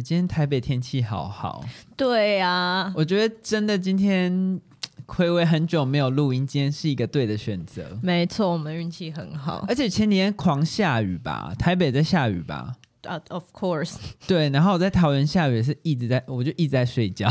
[0.00, 1.64] 今天台北天气好好。
[1.96, 4.60] 对呀、啊，我觉得真的今天
[5.06, 7.98] 睽违很久没有录音，今天是一个对的选择。
[8.02, 9.64] 没错，我们运气很好。
[9.68, 12.76] 而且前几天狂下雨吧，台北在下雨吧？
[13.02, 13.96] 啊、uh,，Of course。
[14.28, 17.28] 对，然后我在桃园下雨是一直在，我就一直在睡觉，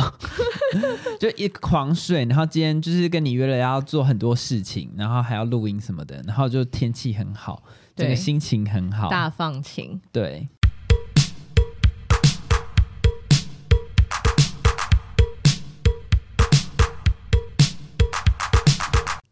[1.18, 2.26] 就一狂睡。
[2.26, 7.64] 然后今天就是跟你约了要做很多事情，然后还要录音什么的，然后就天气很好，
[7.96, 10.00] 整个心情很好，大放晴。
[10.12, 10.48] 对。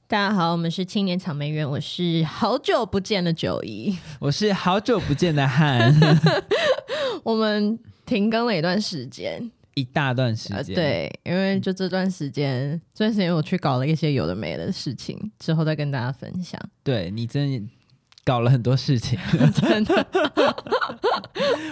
[0.10, 5.94] 大家好，我们是青年草莓园，我是好久不见的九一， 我是好久不见的汉。
[7.22, 7.78] 我们
[8.08, 10.64] 停更了一段时间，一大段时间、呃。
[10.64, 16.60] 对，因为就这段时间，这段时间我去搞了一些有的没的事情，之后再跟大家分享。
[16.84, 17.62] 对，你真的
[18.24, 19.20] 搞了很多事情，
[19.54, 20.08] 真的。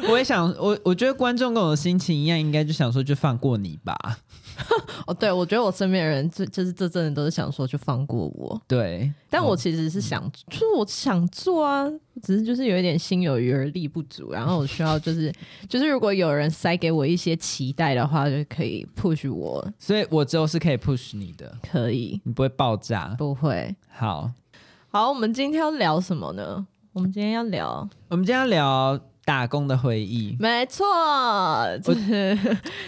[0.09, 4.19] 我也想，我我觉得观众跟我的心情一样，应该就想说，就放过你吧。
[5.05, 8.61] 哦，对，我觉得我身边的人，就就是这真的都是想说就放过我。
[8.67, 11.87] 对，但我其实是想，嗯、就是我想做啊，
[12.21, 15.31] 只是就是有一点心有余而力不足，然后我需要就是
[15.69, 19.65] 就是如果有人塞给我一些期待的话，就可以 push 我。
[19.79, 23.75] 所以我之后是可以 push 你的，可以，你不会爆炸，不会。
[23.89, 24.31] 好，
[24.89, 26.65] 好，我们今天要聊什么呢？
[26.93, 28.99] 我们今天要聊，我们今天要聊。
[29.27, 31.95] 打工的回忆，没错，我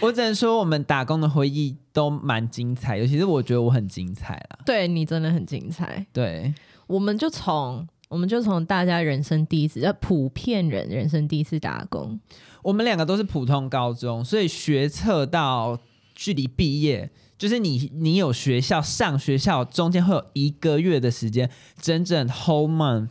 [0.00, 4.58] 我只能说我们打工的回忆都蛮精彩，尤其是我觉得我很精彩啦。
[4.64, 6.06] 对，你真的很精彩。
[6.14, 6.54] 对，
[6.86, 12.18] 我们就从我们就从大家人生第一次，要普遍人人生第一次打工。
[12.62, 15.78] 我们两个都是普通高中，所以学测到
[16.14, 23.10] 距离毕业，就是你你有学校上学校中间会有一个月的时间，整整 whole month。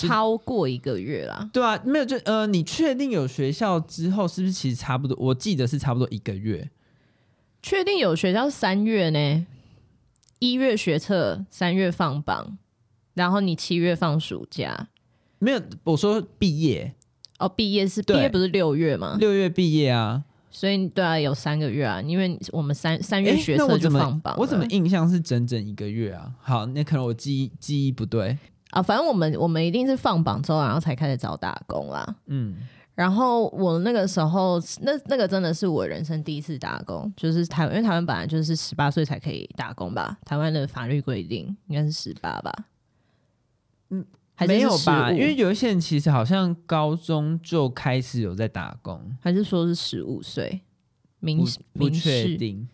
[0.00, 5.16] 超过一个月啦，对啊，没有就呃，你确定有学校之后，是不是其实差不多？
[5.20, 6.70] 我记得是差不多一个月。
[7.62, 9.46] 确定有学校是三月呢？
[10.38, 12.58] 一月学测，三月放榜，
[13.14, 14.88] 然后你七月放暑假。
[15.38, 16.92] 没有，我说毕业
[17.38, 19.16] 哦，毕业是毕业不是六月吗？
[19.20, 26.32] 六月毕业啊，所以对啊，有三个月啊，因为我们三三月学测就放榜我，我怎么印象是整整一个月啊？
[26.40, 28.36] 好，那可能我记忆记忆不对。
[28.72, 32.16] 啊，反正我们我们一定是放榜之后，然后才开始找打工啦。
[32.26, 32.56] 嗯，
[32.94, 40.16] 然后我那个时候，那那个真的是我人生第一次打工，就是台湾，因为台湾本来就是十八岁才可以打工吧？
[40.24, 42.52] 台湾的法律规定应该是十八吧？
[43.90, 44.02] 嗯，
[44.34, 45.12] 还是没有吧？
[45.12, 50.62] 因为有一些人其实好像高中就开始有在打工，还是说是十五岁？
[51.20, 52.66] 明不确定。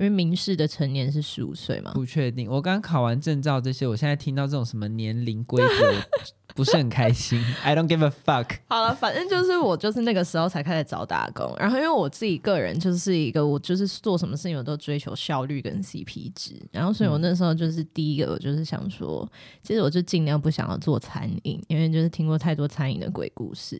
[0.00, 1.92] 因为民事的成年是十五岁嘛？
[1.92, 2.50] 不确定。
[2.50, 6.24] 我刚考完证照这些，我现在听到这种什么年龄规则，
[6.54, 7.38] 不是很开心。
[7.62, 8.56] I don't give a fuck。
[8.68, 19.30] 好了，反正就是我就是那个时候才开始找打工，然后因为我自己个人就是一个我就是做什么事情我都追求效率跟 CP 值，然后所以我那时候就是第一个我就是想说，
[19.62, 23.78] 其实我就尽量不想要做餐饮，因为就是听过太多餐饮的鬼故事。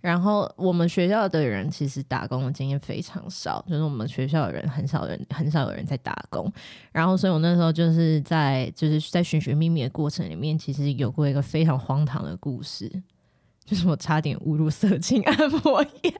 [0.00, 6.50] 然后我们学校的人其实打工的经验非常少，就是我们学校的人很少人很少有人在打工。
[6.90, 12.90] 然后，所以我那时候就是在就是在寻寻觅觅的过程里面，其实有过一个非常荒唐的故事，
[13.64, 16.14] 就是我差点误入色情按摩业。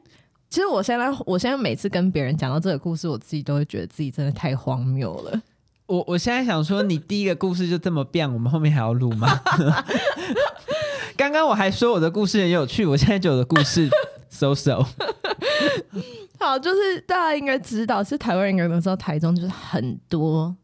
[0.51, 5.41] 其实我现在我现在每次跟别人讲到这个故事，我自己都会觉得自己真的太荒谬了。
[5.87, 9.29] 我我现在想说，你第一个故事就这么变，我们后面还要录吗？
[11.21, 13.91] 刚刚我还说我的故事很有趣，我现在就我的故事
[14.31, 14.83] so so。
[16.41, 20.57] 好，就是大家应该知道，是台湾人应该都知道，台中就是很多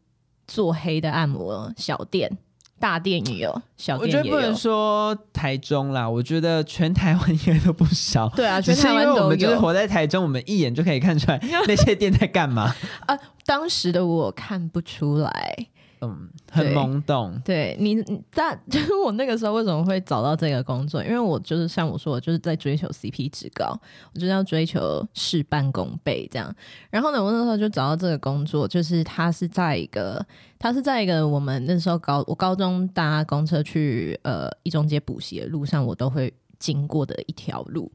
[0.47, 2.35] 做黑的按摩小店，
[2.79, 4.19] 大店也有，小店也有。
[4.19, 8.27] 我觉得不能说台中啦，我觉得全台湾应该都不少。
[8.29, 12.73] 对啊，全台湾都们就是活在台中，我们一眼就可以看出来那些店在干嘛。
[13.05, 15.67] 啊，当时的我看不出来。
[16.01, 17.41] 嗯，很懵懂。
[17.43, 21.03] 对，你，你在 就是我那个时候为什么会找到这个工作？
[21.03, 23.79] 因为我就是像我说，我就是在追求 CP 值高，
[24.13, 26.53] 我就是要追求事半功倍这样。
[26.89, 30.25] 然后呢，我那时候就找到这个工作，就是它是在一个，
[30.59, 37.91] 它是在一个我们那时候高我高中搭公车去呃一中街补习的路上，我都会经过的一条路。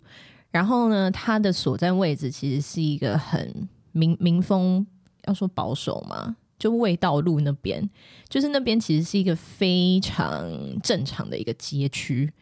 [0.51, 4.87] 然后呢，它的所在位置其实是一个很民民风，
[5.25, 6.37] 要说保守嘛。
[6.63, 7.83] 就卫道路那边，
[8.29, 10.49] 就是那边其实是一个非常
[10.81, 12.33] 正常的一个街区，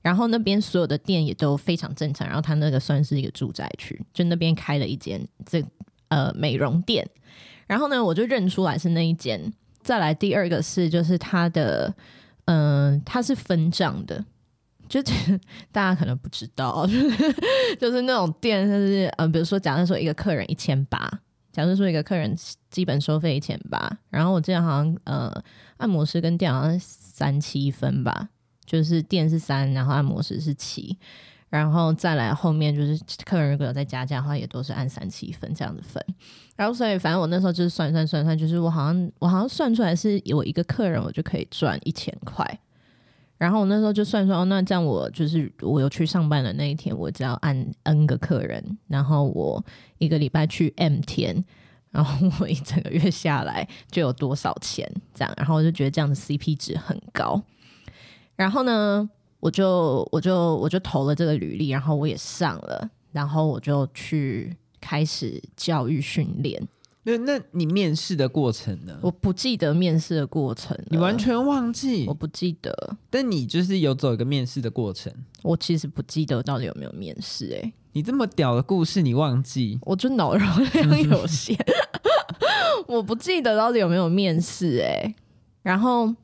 [0.00, 5.60] 然后那边所有的店也都非常正常，然后它那个算是一个住宅区，就那边开了一间这
[6.06, 7.04] 呃美容店，
[7.66, 9.52] 然后呢我就认出来是那一间。
[9.82, 11.92] 再来第二个是就是它的
[12.44, 14.24] 嗯、呃、它是分账的，
[14.88, 15.02] 就
[15.72, 21.20] 大家可能不知道，就 是就是那种店，就是嗯，比如说，假设说一个客人一千八，
[21.54, 22.36] 假设说一个客人
[22.68, 25.32] 基本收费一千八，然后我记得好像呃，
[25.76, 28.28] 按摩师跟店好像三七分吧，
[28.66, 30.98] 就是店是三，然后按摩师是七，
[31.48, 36.04] 然后再来后面就是客人如果有再加价的话，也都是按三七分这样子分。
[36.56, 42.44] 然后所以反正我那时候就是算算算算，就是我好像我好像算出来是我一个客人我就可以赚一千块。
[43.36, 49.62] 然后我那时候就算说，哦，那这样我就是我有去上班的那一天，我只要按 N 个客人，然后我
[49.98, 51.44] 一个礼拜去 M 天，
[51.90, 57.42] 然后我一整个月下来就有多少钱这样，然后我就觉得这样的 CP 值很高。
[58.36, 59.08] 然后呢，
[59.40, 66.66] 我就我就我就投了这个履历，然后我也上了，然后我就去开始教育训练。
[67.06, 68.98] 那那你面试的过程呢？
[69.02, 72.06] 我不记得面试的过程，你完全忘记？
[72.08, 72.96] 我不记得。
[73.10, 75.12] 但你就是有走一个面试的过程。
[75.42, 77.46] 我其实不记得到底有没有面试。
[77.48, 79.78] 欸，哎，你这么屌的故事你忘记？
[79.82, 81.54] 我就脑容量有限，
[82.88, 84.78] 我不记得到底有没有面试。
[84.78, 85.14] 哎，
[85.62, 86.14] 然后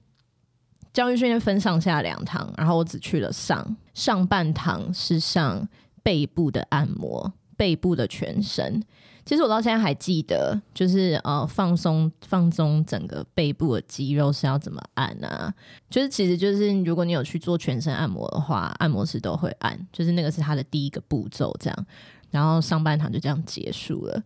[0.94, 5.68] 教育训练分上下两堂，然后我只去了上上半堂是上
[6.02, 8.82] 背部的按摩，背部的全身。
[9.24, 15.54] 其实我到现在还记得，就是呃放松放松整个背部的肌肉是要怎么按啊？
[15.88, 21.86] 就是其实就是如果你有去做全身按摩的话，按摩师都会按，就是那个是他的第一个步骤这样。
[22.30, 24.22] 然后上半场就这样结束了。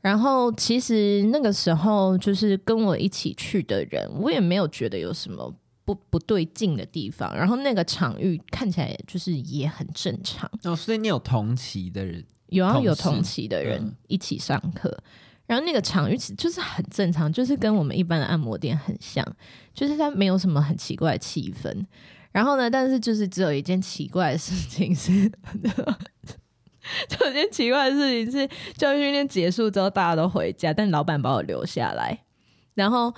[0.00, 5.52] 然后其实那个时候就是跟我一起去的人，我也没有觉得有什么
[5.84, 7.34] 不不对劲的地方。
[7.36, 10.48] 然后那个场域看起来就是也很正常。
[10.62, 12.24] 哦，所以你有同期的人。
[12.48, 15.04] 有啊，有同期的人一起上课，嗯，
[15.46, 19.24] 然后那个场域就是很正常，就是跟我们一般的按摩店很像，
[19.74, 21.84] 就是它没有什么很奇怪的气氛。
[22.30, 25.28] 然后呢，但是就是只有一件奇怪的事情是，
[27.08, 32.24] 就有一件奇怪的事情是，教育训练结束之后大家都回家，但老板把我留下来。
[32.74, 33.12] 然后，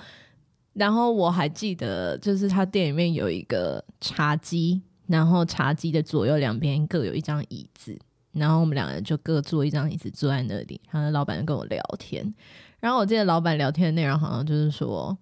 [0.73, 7.99] 然后我还记得，就是他店里面有一个茶几，然后茶几的左右两边各有一张椅子。
[8.33, 12.33] 然后我们两个人就各坐一张椅子坐在那里，然后老板就跟我聊天。
[12.79, 15.15] 然后我记得老板聊天的内容好像就是说，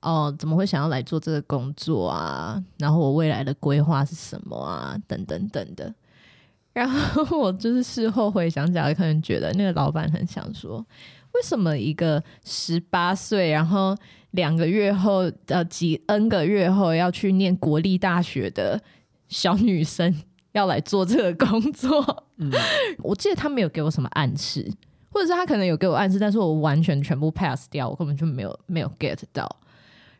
[0.00, 2.62] 哦，怎么会想要来做这个工作啊？
[2.78, 4.98] 然后我未来的规划是什么啊？
[5.06, 5.94] 等等等的。
[6.72, 10.78] 然后我就是事后回想起来，可能觉得那个老板很想说，
[11.34, 13.96] 为什么一个十八岁，然后
[14.32, 18.80] 两个月后呃几 N 个月后要去念国立大学的
[19.28, 20.22] 小女生，
[20.52, 22.50] 要来做这个工作，嗯，
[23.02, 24.66] 我记得他没有给我什么暗示，
[25.10, 29.48] 或者是他可能有给我暗示，但是我完全全部 pass 掉，我根本就没有没有 get 到。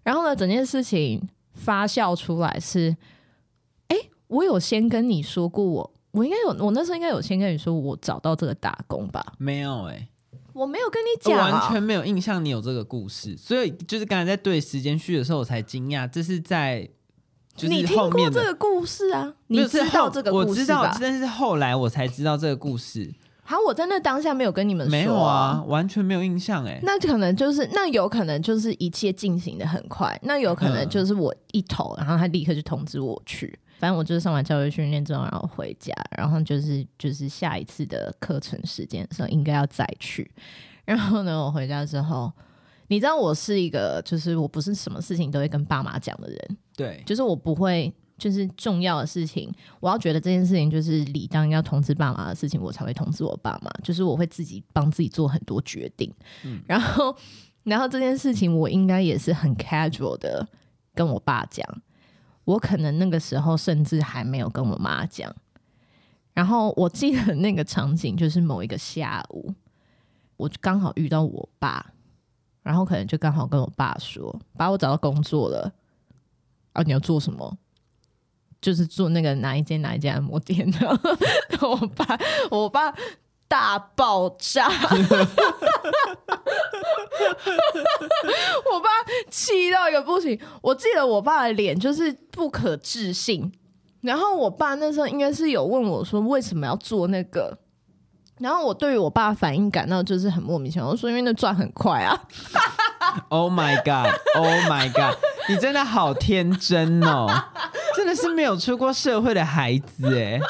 [0.03, 2.95] 然后呢，整件事情发酵出来是，
[3.89, 3.97] 哎，
[4.27, 9.35] 我有先跟你说过我，我应该有，我那时候应该有先跟你说我找到这个打工吧？
[9.39, 10.09] 没有哎、欸，
[10.53, 16.89] 我没有跟你讲，完全没有印象你有这个故事，所以就是刚才在对时间序的时候，我才惊讶，这是在。
[17.59, 19.35] 就是、你听过这个故事啊？
[19.49, 20.81] 你知道这个故事吧？
[20.81, 23.13] 我知道，但是后来我才知道这个故事。
[23.43, 26.81] 好，我在那当下没有跟你们说，没有啊，完全没有印象哎、欸。
[26.85, 33.59] 那可能就是，那有可能就是一切进行的很快，那有可能就是我一投，然后他立刻就通知我去。
[33.79, 40.31] 反正我就是上完教育训练之后，然后回家，然后就是就是下一次的课程时间的时候应该要再去。
[40.85, 42.33] 然后呢，我回家之后。
[42.91, 57.17] 你知道我是一个，就是我不是什么事情都会跟爸妈讲的人，对，就是我不会，就是重要的事情，我要觉得这件事情就是理当要通知爸妈的事情，我才会通知我爸妈，就是我会自己帮自己做很多决定，嗯，然后，
[57.65, 60.47] 然后这件事情我应该也是很 casual 的
[60.95, 61.67] 跟我爸讲，
[62.45, 65.35] 我可能那个时候甚至还没有跟我妈讲，
[66.33, 69.53] 然后我记得那个场景就是某一个下午，
[70.37, 71.93] 我刚好遇到我爸。
[72.61, 75.73] 然后可能就刚好跟我爸说，把，我找到工作了。
[76.79, 77.59] 啊，你要做什么？
[78.61, 80.79] 就是做那个哪一间哪一间按摩店的。
[81.61, 82.19] 我爸，
[82.51, 82.93] 我爸
[83.47, 84.75] 大爆炸，我
[88.81, 88.89] 爸
[89.31, 90.39] 气到一个不行。
[90.61, 93.53] 我记得我爸的脸就是不可置信。
[94.01, 97.59] 然后我爸那时候应该是有问我说，为什么要做那个？
[98.39, 102.21] 然后我对于我爸反应感到就是很莫名其妙，我说因为那赚很快啊。
[103.29, 104.13] Oh my god!
[104.35, 105.17] Oh my god!
[105.49, 107.27] 你真的好天真哦，
[107.97, 110.41] 真的是没有出过社会的孩子哎。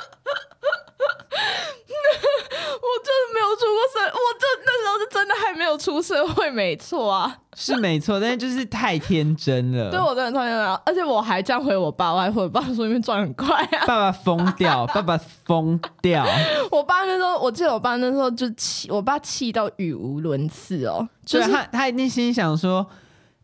[2.81, 9.90] 我真的没有出过社，我这那时候是真的还没有出出社会没错啊，是没错，但是就是太天真了。
[9.93, 13.87] 对我真的太天真了，而且我还这样回我爸，我还回我爸说因为赚很快啊。
[13.87, 16.26] 爸爸疯掉， 爸爸疯掉。
[16.71, 21.09] 我爸那时候，我记得我爸那时候就气，我爸气到语无伦次哦。
[21.25, 22.87] 就是他，他一定心想说，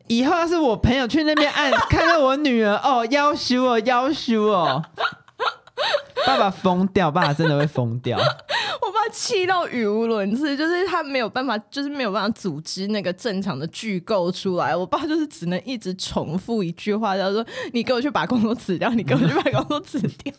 [0.06, 4.82] 以后要是我朋友去那边按，看到我女儿哦，要羞哦，要羞哦。
[6.26, 8.16] 爸爸疯掉，爸爸真的会疯掉。
[8.80, 14.74] 我爸气到语无伦次，就是他没有办法，就是没有办法组织那个正常的句构出来。
[14.74, 20.32] 我爸就是只能一直重复一句话，叫做“你给我去把工作辞掉，你给我去把工作辞掉。”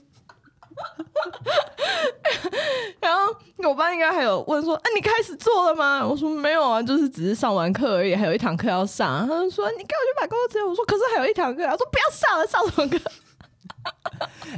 [3.02, 13.00] 然后我爸应该还有问说：“哎、你开始做了吗？”我说：“没有啊，就是只是上完课而已，还有一堂课要上。”他就说：“你给我去买工作辞掉。”我说：“可是还有一堂课。”他说：“不要上了，上什么课？”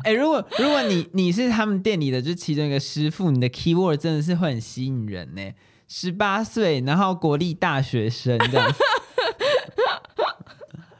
[0.04, 5.52] 哎、如果如果你你是他们店里的就其中一个师傅，你的 keyword 真的是会很吸引人呢。
[5.88, 8.72] 十八岁，然后国立大学生这样。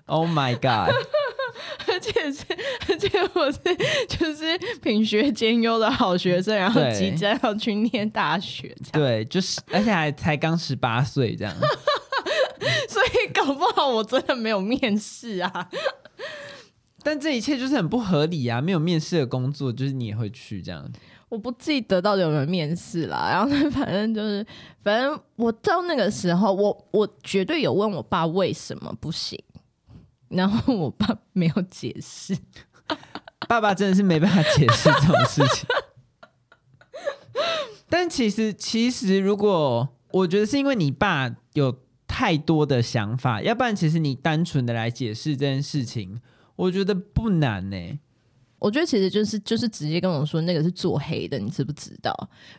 [0.10, 0.96] Oh my god！
[1.98, 2.44] 而且是
[2.88, 3.60] 而且我是
[4.08, 8.76] 就是品学兼优的好学生，然后即将要去念大学。
[8.94, 11.54] 对，就是而且还才刚十八岁这样。
[12.88, 15.70] 所以搞不好我真的没有面试啊。
[17.04, 18.62] 但这一切就是很不合理啊！
[18.62, 20.88] 没有面试的工作，就是你也会去这样。
[21.30, 24.46] 我不记得到底有没有面试啦，然后呢，反正就是，
[24.84, 29.42] 反正我到那个时候，我我绝对有问我爸为什么不行，
[30.30, 32.38] 然后我爸没有解释。
[33.48, 35.68] 爸爸真的是没办法解释这种事情。
[37.90, 46.20] 但其实，其实如果我觉得是因为你爸有太多的想法，要不然其实你单纯的来解释这件事情。
[46.56, 48.00] 我觉得不难呢、
[48.60, 52.12] 我觉得其实就是就是直接跟我说那个是做黑的，你知不知道？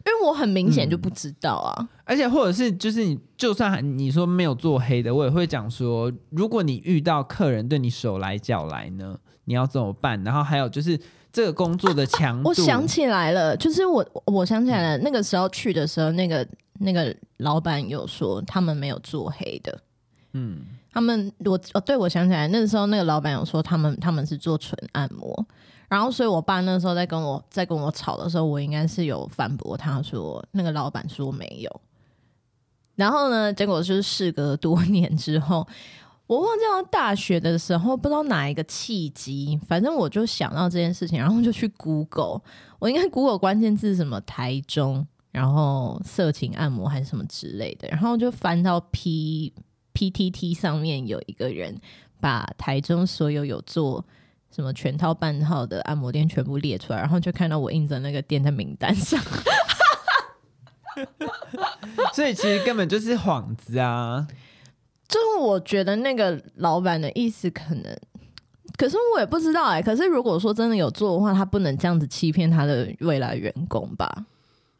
[0.06, 1.88] 因为我很明显就不知道啊、嗯。
[2.04, 10.22] 而且或者是就是你就算你说没有做黑的，我也会讲说，如果你遇到客人对你手来脚来呢，你要怎么办？
[10.22, 10.98] 然后还有就是
[11.32, 16.46] 这个工作的强度、啊啊，我想起来了，就是我我想起来了，那个时候去的时候，那个
[16.78, 19.80] 那个老板有说他们没有做黑的，
[20.32, 20.60] 嗯。
[20.90, 25.46] 他们我哦，对，我想起来，那个时候那个老板有说他们他们是做纯按摩，
[25.88, 31.80] 然后所以我爸那时候在跟我在跟我吵的时候，我应该是有反驳他说那个老板说没有，
[32.94, 35.66] 然后呢，结果就是事隔多年之后，
[36.26, 42.40] 我忘记到大学的时候不知道哪一个契机，反正我就想到这件事情，然后就去 Google，
[42.78, 49.52] 我应该 Google 关键字什么台中，然后色情按摩还是什么之类的，然后就翻到 P。
[49.94, 51.76] PTT 上面有一个人
[52.20, 54.04] 把台中所有有做
[54.54, 59.20] 什么全套半套的按摩店全部列出来，然后就看到我印着那个店的名单上，
[62.14, 64.26] 所以其实根本就是幌子啊！
[65.06, 67.98] 就是我觉得那个老板的意思可能，
[68.76, 69.82] 可是我也不知道哎、欸。
[69.82, 74.26] 可是如果说真的有做的话，他不能这样子欺骗他的未来员工吧？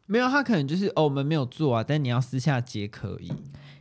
[0.05, 3.31] 没有，他可能就是哦，我们没有做啊，但你要私下接可以。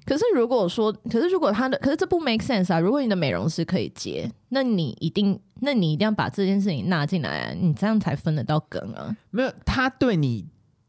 [0.08, 2.80] 可是如果说，可是如果他的，可是这不 make sense 啊！
[2.80, 7.52] 如果你的美容师可以接，那你一定，那你一定要把这件事情纳进来啊！
[7.52, 9.14] 你这样才分得到梗啊！
[9.30, 10.46] 没有，他对你，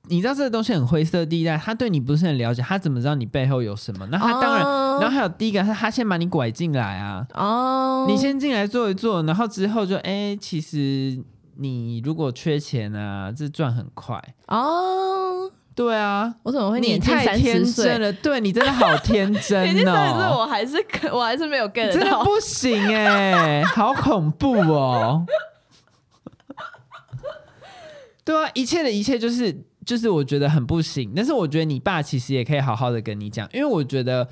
[0.07, 4.07] 你知道这个东西很灰色地带，他对你不是很了解，他怎么知道你背后有什么？
[4.09, 5.03] 那他当然，oh.
[5.03, 7.27] 然后还有第一个，他他先把你拐进来啊！
[7.33, 8.09] 哦，oh.
[8.09, 11.21] 你先进来坐一坐，然后之后就哎，其实
[11.57, 14.15] 你如果缺钱啊，这赚很快
[14.47, 15.41] 哦。
[15.41, 15.51] Oh.
[15.79, 18.11] 对啊，我怎么会你太天真了？
[18.11, 20.39] 对你真的好天真 哦！
[20.39, 20.75] 我还是
[21.09, 25.25] 我还是没有 get 到，真的不行哎、欸， 好恐怖哦！
[28.25, 31.13] 对啊，一切的一切就是就是我觉得很不行。
[31.15, 34.27] 但是我觉得你爸其实也可以好好的跟你讲，因为我觉得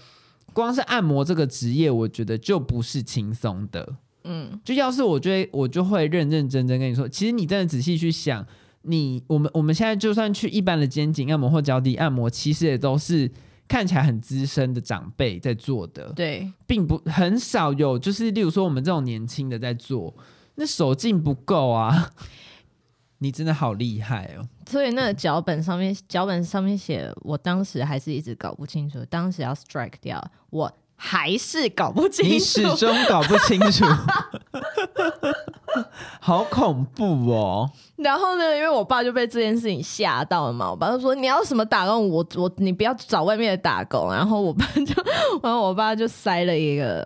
[0.52, 3.88] 光是按摩这个职业，我觉得就不是轻松的。
[4.26, 8.46] 嗯，就要是我觉得我就会认认真真跟你说，其实你真的仔细去想。
[8.88, 13.30] 你我们我们现在就算去一般的肩颈按摩或脚底按摩，其实也都是
[13.68, 20.14] 看起来很资深的长辈在做的，对，并不很少有就是例如说我们这种年轻的在做，
[20.56, 22.12] 那手劲不够啊！
[23.20, 24.48] 你真的好厉害哦！
[24.70, 30.72] 所以那个脚本上面脚本上面写，我当时还是一直搞不清楚，当时要 strike 掉我。
[31.00, 33.86] 还是搞不清楚，你始终搞不清楚，
[36.20, 37.70] 好恐怖哦！
[37.98, 42.10] 然后呢，因为我爸就被这件事情吓到了嘛，我爸就说：“你要什么打工？
[42.10, 45.04] 我我你不要找外面的打工。”然后我爸就，
[45.42, 47.06] 然后我爸就塞了一个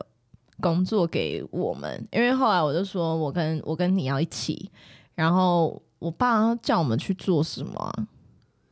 [0.59, 4.69] 工作给我们，因为后来我就说我跟我跟你要一起，
[5.15, 7.93] 然后我爸叫我们去做什么？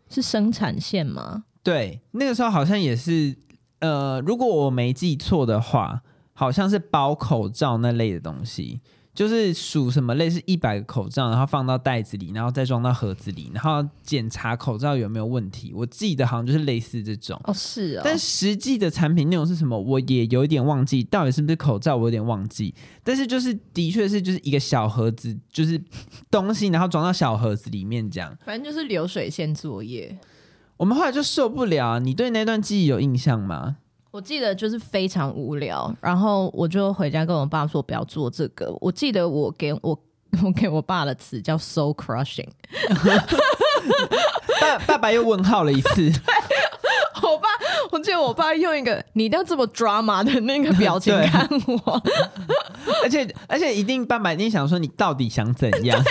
[0.10, 1.44] 是生产线吗？
[1.64, 3.36] 对，那个时候好像也是。
[3.82, 6.02] 呃，如果我没记错的话，
[6.34, 8.82] 好像是包口罩那类的东西。
[9.20, 15.74] 就是数什么类似一百个口罩，然后放到袋子里，然后再装到盒子里，然后检查口罩有没有问题。
[15.76, 18.02] 我记得好像就是类似这种哦，是哦。
[18.02, 22.74] 但实际的产品内容是什么，我也有一点忘记，到底是不是口罩，我有点忘记。
[23.04, 25.78] 但是就是的确是就是一个小盒子，就是
[26.32, 28.34] 东西，然后装到小盒子里面这样。
[28.46, 30.18] 反正就是流水线作业。
[30.78, 32.00] 我们后来就受不了。
[32.00, 33.76] 你对那段记忆有印象吗？
[34.12, 38.76] 我记得就是非常无聊，然后我就回家跟我爸说不要做这个。
[38.82, 40.00] 我记得我给我
[40.44, 42.48] 我给我爸的词叫 “soul crushing”，
[44.60, 46.12] 爸爸爸又问号了一次。
[47.22, 47.48] 我爸，
[47.92, 52.02] 我记得我爸用一个你一定要这么 drama 的那个表情看我，
[53.04, 56.04] 而且而且一定爸爸一定想说你到底想怎样。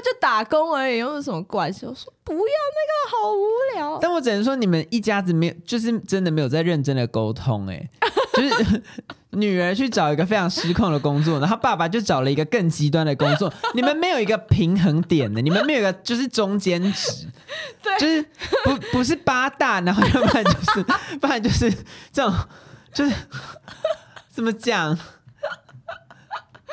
[0.00, 1.86] 就打工而已，又有什么关系？
[1.86, 3.98] 我说不要，那个好无聊。
[4.00, 7.66] 但我只能说你们一家子没有，就是真的没有在认真的沟通。
[7.68, 7.88] 哎，
[8.34, 8.82] 就是
[9.30, 13.52] 女儿去找一个非常失控的工作，然后爸爸就找了一个更极端的工作。
[13.74, 17.26] 你们没有一个平衡点的，你们没有一个就是中间值，
[17.82, 18.22] 对，就是
[18.64, 20.82] 不不是八大，然后要不然就是，
[21.20, 21.70] 不然就是
[22.12, 22.34] 这种，
[22.92, 23.14] 就是
[24.30, 24.98] 怎么讲？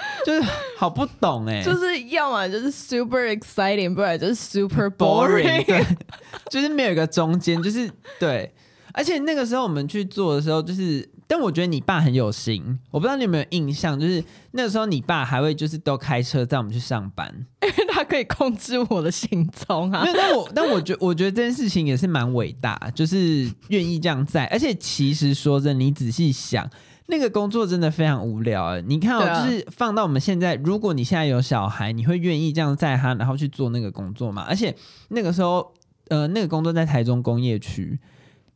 [0.25, 0.41] 就是
[0.77, 5.86] 好不懂哎、欸，就是要么就是 super exciting，不然就是 super boring，对，
[6.50, 8.53] 就是没有一个中间，就是对。
[8.95, 17.27] 而且那个时候我们去做的时候，就是，但我觉得你爸很有心，我不知道你有没有印象，就是那个时候你爸还会就是都开车带我们去上班，
[17.63, 20.03] 因 为他可以控制我的行踪啊。
[20.03, 24.45] 没有，但我但我觉我觉得这件事情也是蛮伟大，就是愿意这样在。
[24.45, 26.69] 而且其实说真的，你仔细想。
[27.07, 28.81] 那个工作真的非常无聊哎！
[28.81, 34.45] 你看哦，啊、就是放到我们现在，如果你现在有小孩，你会愿意这样载他，然后去做那个工作吗？
[34.48, 34.74] 而且
[35.10, 35.74] 那个时候，
[36.07, 38.00] 呃，那个工作在台中工业区，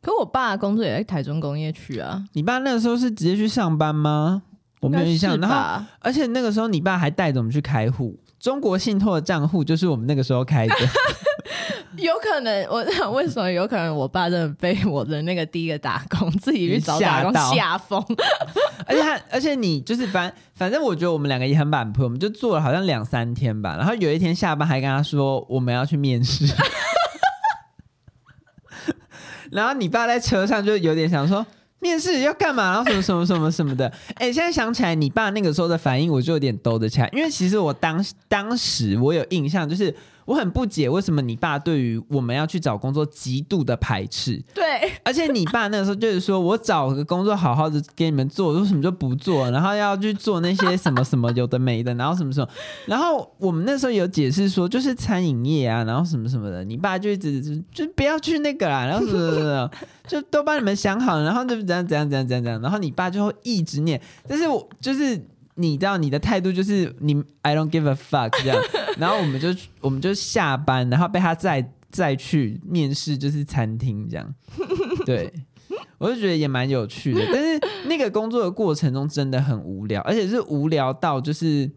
[0.00, 2.24] 可我爸的工作也在台中工业区啊。
[2.32, 4.42] 你爸那个时候是直接去上班吗？
[4.80, 5.38] 我没有印象。
[5.40, 10.74] 然后，而且那个时候你爸还带着我们去开户，中国信托的账户就是我们那个时候开的。
[11.96, 18.04] 有可能，我想为什么有可能我爸真的被我的那个第一个打工自己去找打工吓疯，
[18.86, 26.44] 而且他，而且你就是反反正我觉得我们两个也很满铺，我们就做了好像两三天吧，然后有一天下班还跟他说我们要去面试，
[29.50, 31.44] 然后你爸在车上就有点想说
[31.80, 39.94] 面试要干嘛，然后什么什么什么什么的，哎，现在想起来你爸那个时候的反应，我就有点兜得起来，因为其实我当当时我有印象就是。
[40.28, 44.38] 我很不解，为什么你爸对于我们要去找工作极度的排斥？
[44.54, 44.62] 对，
[45.02, 49.50] 而且你爸那个时候就是说，我找个工作好好的给你们做，为什么就不做？
[49.50, 52.48] 然后要去做那些什么什么有的没的，然后什么什么？
[52.84, 56.62] 然后我们那时候有解释说，就是餐饮业啊，然后什么什么的。
[56.62, 59.70] 你爸就一直就就不要去那个啦，然后什么什么，
[60.06, 62.60] 就都帮你们想好了，然后就怎样怎样怎样怎样怎样。
[62.60, 65.18] 然后你爸就会一直念，但是我就是。
[65.58, 68.56] 你知道你的态度就是你 I don't give a fuck 这样，
[68.96, 69.48] 然后我们就
[69.80, 74.34] 我们就下班，然后被他再再去面试，就是餐厅这样。
[75.04, 75.32] 对，
[75.98, 81.68] 我就觉得也蛮有趣的， 但是那个工作的过程中真的很无聊，而且是无聊到就是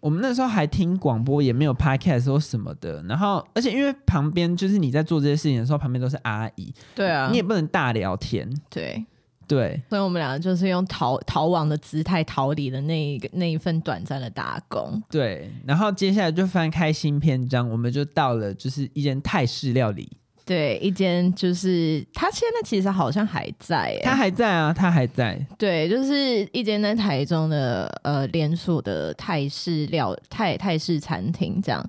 [0.00, 3.02] 我们那时候还听广播，也没有 podcast 或什么的。
[3.04, 9.06] 然后，而且因为旁边就是你在做这些事情的时候，旁边都是阿姨，对啊，你也不能大聊天，对。
[9.48, 15.00] 对，所以我们两个就是用逃逃亡的姿态逃离了那一个那一份短暂的打工。
[15.08, 20.10] 对，然后接下来就翻开新篇章，我们就到了就是一间泰式料理。
[20.44, 25.44] 对，一间就是他现在其实好像还在，他还在啊，他还在。
[25.58, 31.84] 对，就是一间在台中的呃连锁的泰式料泰泰式餐厅这样。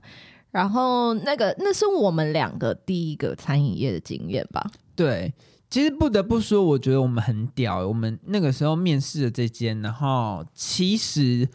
[0.51, 4.63] 然后那个那是我们两个第一个餐饮业的经验吧？
[4.95, 5.33] 对。
[5.69, 7.85] 其实不得不说，我觉得我们很屌。
[7.85, 11.47] 我们那个时候面试的这间，然后其实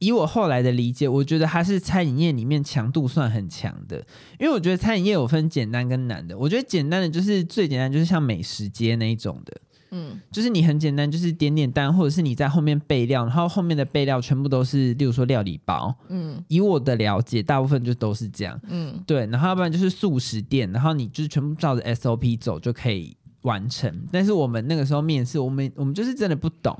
[0.00, 3.98] 以我后来的理解，我觉得它是餐饮业里面强度算很强的。
[4.40, 6.36] 因为我觉得餐饮业有分简单跟难的。
[6.36, 9.60] 我觉得简单的就是最简单，就是像美食街那一种的，
[9.92, 19.26] 嗯，就是你很简单，就是点点单，或者是你在后面备料，然后后面的备料全部都是，例如说料理包，嗯，以我的了解，大部分就都是这样，嗯，对。
[19.26, 23.16] 然后要不然就是素食店，然后你就是全部照着 SOP 走就可以。
[23.42, 26.76] 完成，但是我们那个时候面试，我们我们就是真的不懂，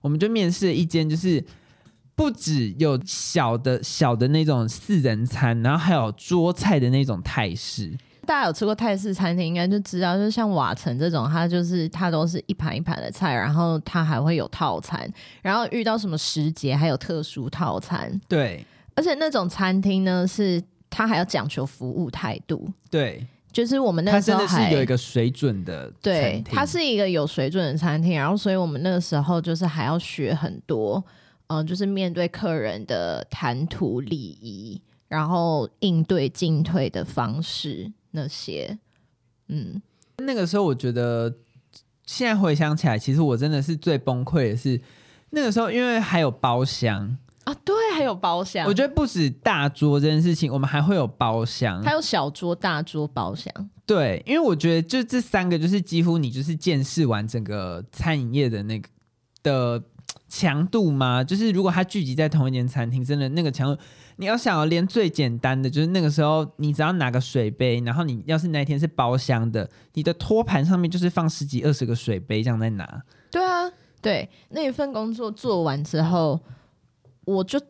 [0.00, 1.44] 我们就面试了一间，就是
[2.14, 7.96] 不只有小的小的那种四人餐，然后还有桌菜的那种泰式。
[8.26, 15.10] 大家有吃过泰式餐厅，应该就知道，就像瓦城这种，它就是它都是一盘一盘的菜，然后它还会有套餐，
[15.42, 18.20] 然后遇到什么时节还有特殊套餐。
[18.28, 22.68] 对，而且那种餐厅呢，是它还要讲求服务态度。
[22.90, 23.26] 对。
[23.52, 28.12] 就是我们那个时候还有一个水准的，对，它是一个有水准的餐厅。
[28.16, 31.02] 然后，所以我们那个时候就是还要学很多，
[31.48, 38.78] 嗯、呃，就是面对客人的谈吐礼仪，然后应对进退的方式那些。
[39.48, 39.82] 嗯，
[40.18, 41.34] 那个时候我觉得，
[42.06, 44.80] 现在回想起来，其实我真的是最崩溃的是
[45.30, 47.18] 那个时候，因为还有包厢。
[47.50, 48.66] 啊，对，还有包厢。
[48.66, 53.52] 我觉得不止大桌这件事情，我们还会有包厢，还有小桌、大桌、包厢。
[53.84, 58.88] 对，因为我觉得就这三个，就是几乎你就是见识完整个餐饮业的那个
[59.42, 59.82] 的
[60.28, 61.24] 强度嘛。
[61.24, 63.80] 就是如果它聚集在同一间餐厅，真的那个强度，
[64.16, 73.02] 你要想要，连最简单的，就是那个时候你只要拿个水杯，然后你要是那天是包厢的，你的托盘上面就是放十几二十个水杯这样在拿。
[73.30, 76.38] 对啊，对，那一份工作做完之后。
[77.36, 77.60] 我就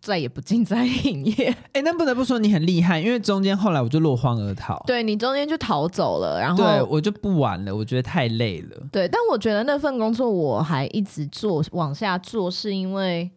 [0.00, 1.48] 再也不进餐饮业。
[1.72, 4.82] 哎、欸，那不得不说你很厉害，因为中间后来我就落荒而逃。
[4.86, 8.76] 对，你中间就逃走了，然后对我就不玩了，我觉得太累了。
[8.92, 13.28] 对，但我觉得那份工作我还一直做往下做，是因为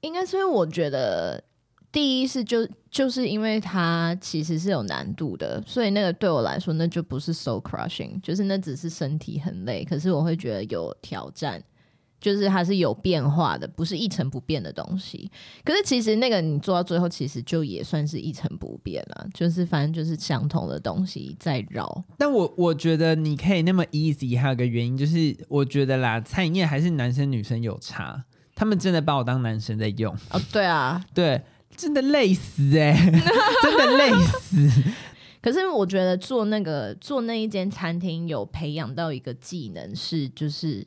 [0.00, 1.42] 应该是因为我觉得
[1.92, 11.62] 第一是就就是因为它其实是有难度的，所以那个对我来说那就不是 soul crushing，就是那只是身体很累，可是我会觉得有挑战。
[12.24, 15.30] 就是它是有变化的，不是一成不变的东西。
[15.62, 19.26] 可是其实那个你做到最后，其实就也算是一成不变了。
[19.34, 22.02] 就是反正就是相同的东西在绕。
[22.16, 28.24] 但我我觉得你可以那么 easy，还有个原因就是，我觉得啦，餐饮业还是男生女生有差。
[28.54, 30.10] 他们真的把我当男生在用。
[30.30, 31.42] 哦，对啊， 对，
[31.76, 33.10] 真的累死哎、欸，
[33.62, 34.10] 真的累
[34.40, 34.82] 死。
[35.42, 40.86] 可是我觉得做那个做那一间餐厅，有培养到一个技能是就是。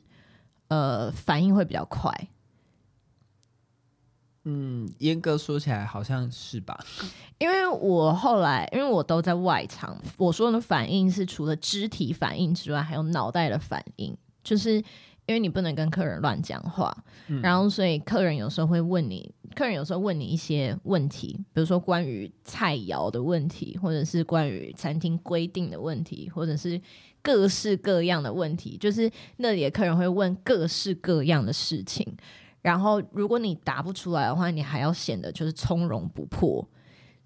[0.68, 2.28] 呃，反应会比较快。
[4.44, 6.78] 嗯，严格说起来好像是吧。
[7.38, 14.16] 因为我后来，因为我都在外场，我说的反应是除了肢体反应之外，还有脑袋的反应。
[14.42, 14.76] 就是
[15.26, 26.80] 因为你不能跟客人乱讲话，嗯，然后所以客人有时候会问你，客人有时候问你一些问题，比如说关于菜肴的问题，或者是关于餐厅规定的问题，或者是。
[27.28, 32.10] 各式各样的问题，就是那里的客人会问各式各样的事情，
[32.62, 36.66] 然后如果你答不出来的话，你还要显得就是从容不迫。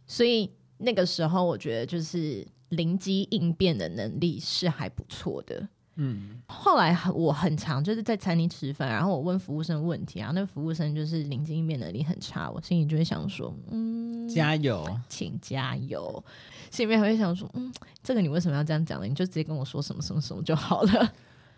[0.04, 5.68] 所以那个时候，我觉得就是灵机应变的能力是还不错的。
[5.94, 16.24] 嗯，后来我很常就是在餐厅吃饭，然后我问服务生问题啊，那服务生就是灵机应变能力很差，我心里就会想说，嗯，加油，请加油。
[16.72, 17.70] 心里面还会想说，嗯，
[18.02, 19.06] 这个你为什么要这样讲呢？
[19.06, 21.00] 你就直接跟我说什么什么什么就好了。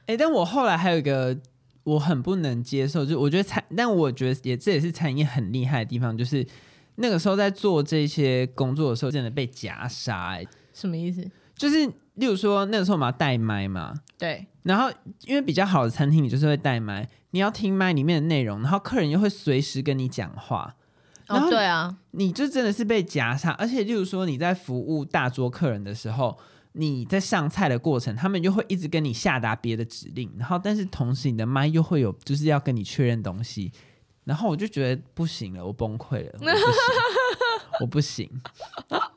[0.07, 1.38] 哎、欸，但我后来还有一个
[1.85, 6.44] 我很不能接受，就我觉得餐，但我觉得也这也是餐饮很厉害的地方，就是
[6.96, 10.33] 那个时候在做这些工作的时候，真的被夹杀。
[10.33, 11.24] 哎，什么意思？
[11.55, 14.44] 就是例如说那个时候我们要带麦嘛，对。
[14.64, 14.90] 然后
[15.27, 20.74] 因为比较好的餐厅，你就是会带麦，你要听麦里面的内容，然后客人又会随时跟你讲话。
[21.26, 26.38] 然后对啊，你就真的是被夹杀，而且例如说你在服务大桌客人的时候，
[26.72, 33.72] 你在上菜的过程，他们就会一直跟你下达别的指令，然后但是同时你的麦又会有就是要跟你确认东西，
[34.24, 36.38] 然后我就觉得不行了，我崩溃了，
[37.80, 38.28] 我不行，
[38.90, 39.08] 我不行。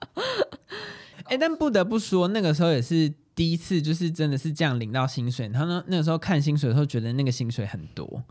[1.26, 8.24] 哎、欸，但不得不说，那个时候也是第一次，就是真的是这样领到薪水，然后呢，那个时候看薪水的时候，觉得那个薪水很多。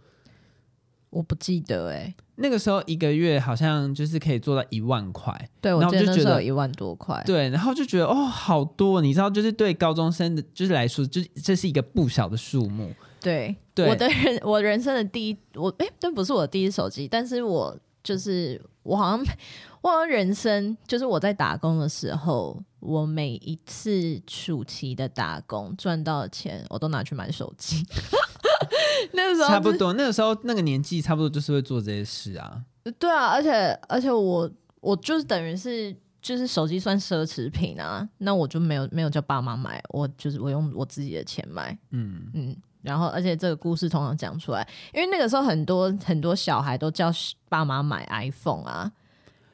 [1.11, 12.93] 我不记得哎、欸，那个时候一个月好像就是可以做到一万块，对，然后就觉得有一万多块，对，然后就觉得哦，好多，你知道，就是对高中生的，就是来说，就这是一个不小的数目。
[13.21, 19.25] 对，对，我的人， 我人生的第一，我哎，这不是我的第一手机，但是我就是我好像，
[19.81, 27.85] 我好像人生就是我在打工的时候，我每一次暑期的打工赚到的钱，我都拿去买手机。
[29.13, 32.63] 那个时候差不多，那个时候那个年纪差不多就是会做这些事啊。
[32.99, 41.77] 对啊，而且而且我我就是等于是就是手机算奢侈品啊，那我就没有没有叫爸妈买，我就是我用我自己的钱买。
[41.91, 47.11] 嗯嗯，然后而且这个故事通常讲出来，因为那个时候很多很多小孩都叫
[47.49, 48.93] 爸妈买 iPhone 啊。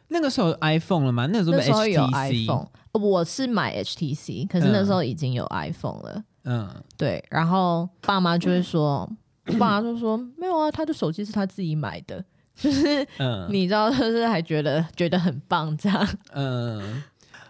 [0.08, 1.26] 那个时候 iPhone 了吗？
[1.32, 6.12] 那个时候，那时候有 iPhone，我是买 HTC，可是那时候已经有 iPhone 了。
[6.44, 9.08] 嗯嗯，对，然后爸妈就会说，
[9.46, 12.24] 嗯、爸就说没有啊，他的手机是他自己买的，
[12.54, 16.08] 就是，嗯， 你知道，就是还觉得觉得很棒这样。
[16.32, 17.02] 嗯，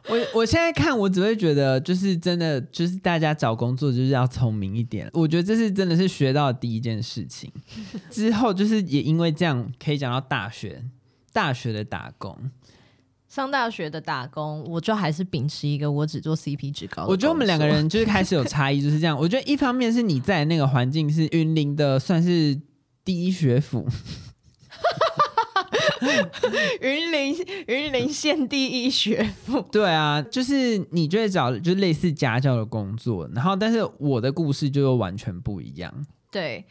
[0.08, 5.08] 我我现在看，我只会觉得，就是真的，就是大家找工作就是要聪明一点。
[5.12, 7.52] 我觉得这是真的是学到的第一件事情。
[8.10, 10.82] 之后就是也因为这样，可以讲到大学，
[11.32, 12.36] 大学的打工。
[13.32, 17.08] 上大学的打工，我就还是秉持一个我只做 CP 值高的。
[17.08, 19.18] 我觉得我们两个人就是开始有差异，就是这样。
[19.18, 22.60] 我觉得一方面是你在那个环境是云林的，算是
[23.02, 23.88] 第一学府。
[26.82, 27.34] 云林
[27.68, 35.90] 云林县第一学府，对啊，就是你就会找就是类似家教的工作，然后但是我的故事就又完全不一样。
[36.30, 36.66] 对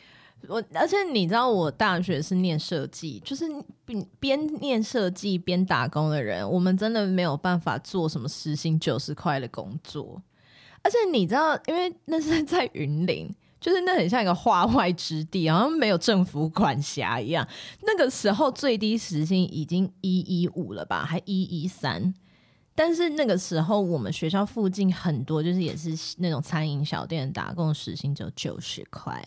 [0.48, 3.46] 我，而且你知道我大学是念设计，就是
[3.86, 10.22] 边边念设计边打工的人，我们真的没有办法做什么时薪九十块的工作。
[10.82, 13.34] 而且你知道，因为那是在云林。
[13.60, 17.48] 就是那很像一个化外之地，好像没有政府管辖一样。
[17.84, 22.12] 那个时候最低时薪已经一一五了吧，还一一三。
[22.74, 29.24] 但是那个时候我们学校附近很多就是也是那种餐饮小店打工，时薪只有九十块。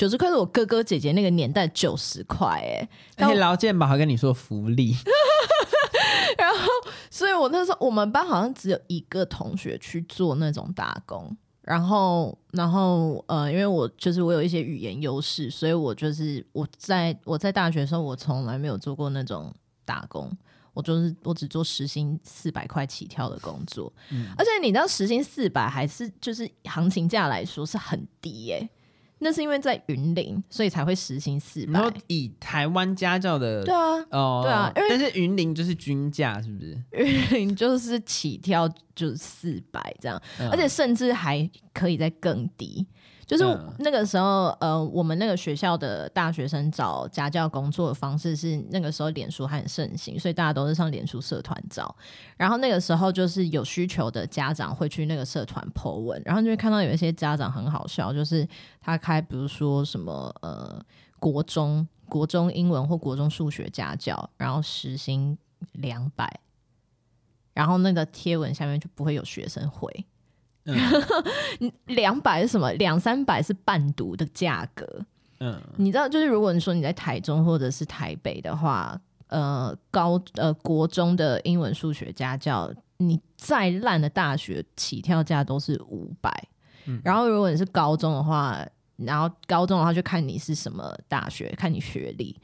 [0.00, 2.88] 九十块是我哥哥姐姐那个年代九十块哎。
[3.18, 4.96] 而且劳健保还跟你说福利。
[6.38, 6.66] 然后，
[7.10, 11.36] 所以我那时候我们班好像只有一个同学去做那种打工。
[11.60, 20.34] 然后，然后，呃，因为我就是我有一些语言优势，所以我就是我在我在大学的时候，我从来没有做过那种打工，
[20.72, 28.66] 我就是我只做时薪四百块起跳的工作，嗯，而且你知道时薪四百还是就是行情价来说是很低耶。
[29.22, 31.72] 那是因为在云林，所以才会实行四百。
[31.72, 36.76] 然后以台湾家教的，对啊，哦，对啊，因为但是云林就是均价，是不是？
[36.92, 42.86] 云林就是起跳就是四百这样，嗯，而且甚至还可以再更低。
[43.30, 51.94] 就是那个时候，嗯、呃，我们那个学校的大学生找家教工作的方式是，那个时候脸书还很盛行，所以大家都是上脸书社团找。
[52.36, 58.44] 然后那个时候就是有需求的家长会去那个社团 po 文，然后就会看到有一些家长很好笑，就是
[58.80, 60.84] 他开，比如说什么呃
[61.20, 65.38] 国中国中英文或国中数学家教，然后时薪
[65.74, 66.40] 两百，
[67.54, 70.04] 然后那个贴文下面就不会有学生回。
[70.64, 70.76] 嗯，
[71.86, 72.70] 两百是什么？
[72.72, 74.86] 两三百是半读的价格。
[75.40, 86.30] 嗯，你知道，就是如果你说你在台中或者是台北的话，呃，高呃国中的英文数学家教，你再烂的大学起跳价都是五百。
[86.84, 88.62] 嗯，然后如果你是高中的话，
[88.96, 92.38] 然后高中的话就看你是什么大学，看你学历。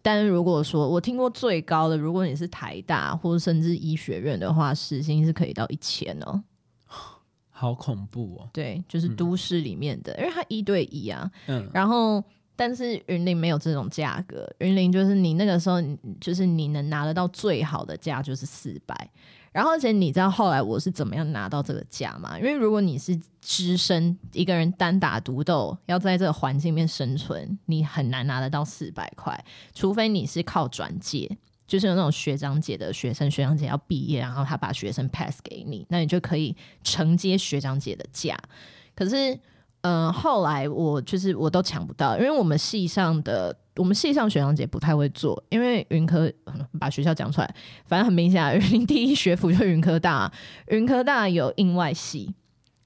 [0.00, 6.42] 但是如果说我听过最高的，如果你是台大或者甚至医学院的话，时薪是可以到一千哦。
[7.60, 8.48] 好恐怖哦！
[8.52, 11.28] 对，就是都市里面的，嗯、因为它一对一啊。
[11.48, 11.68] 嗯。
[11.74, 12.22] 然后，
[12.54, 15.82] 但是云林没有这种价格，云林就是你那个时候，
[16.20, 19.10] 就是你能拿得到最好的价就是四百。
[19.50, 22.38] 然后，而且你知道后来我是怎么样拿到这个价吗？
[22.38, 29.44] 因为如果你是只身一个人单打独斗，要在这个环境里面生存，你很难拿得到四百块，
[29.74, 31.36] 除非你是靠转介。
[31.68, 38.36] 就是有那种学长姐的学生，学长姐要毕业，然后他把学生 pass 给你，那你就可以承接学长姐的假。
[38.96, 39.38] 可是，
[39.82, 46.32] 呃，后来我就是我都抢不到，因为我们系上的我们系上学长姐不太会做，因为云科
[46.80, 47.54] 把学校讲出来，
[47.84, 50.32] 反正很明显啊， 云林第一学府就是云科大，
[50.68, 52.34] 云科大有英外系。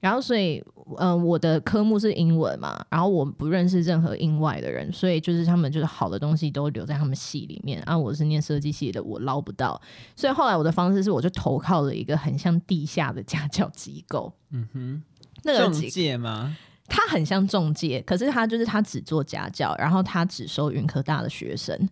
[0.03, 0.61] 然后，所以，
[0.97, 7.81] 呃，我的科目是英文嘛，然后我不认识任何英外的人，所以就是他们就是好的东西都留在他们系里面。
[7.87, 9.81] 然后我是念设计系的，我捞不到，
[10.13, 14.33] 所以后来我的方式是，我就投靠了一个很像地下的家教机构。
[14.49, 15.03] 嗯哼，
[15.43, 16.53] 那个中介吗？
[16.89, 21.89] 他很像中介，可是他就是他只做家教，然后他只收云科大的学生。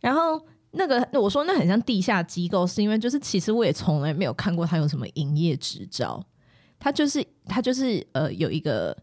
[0.00, 6.24] 然后那个我说那很像地下机构，是因为就是其实我也从来没有看过他有什么营业执照。
[6.80, 8.96] 他就是他就是呃有一个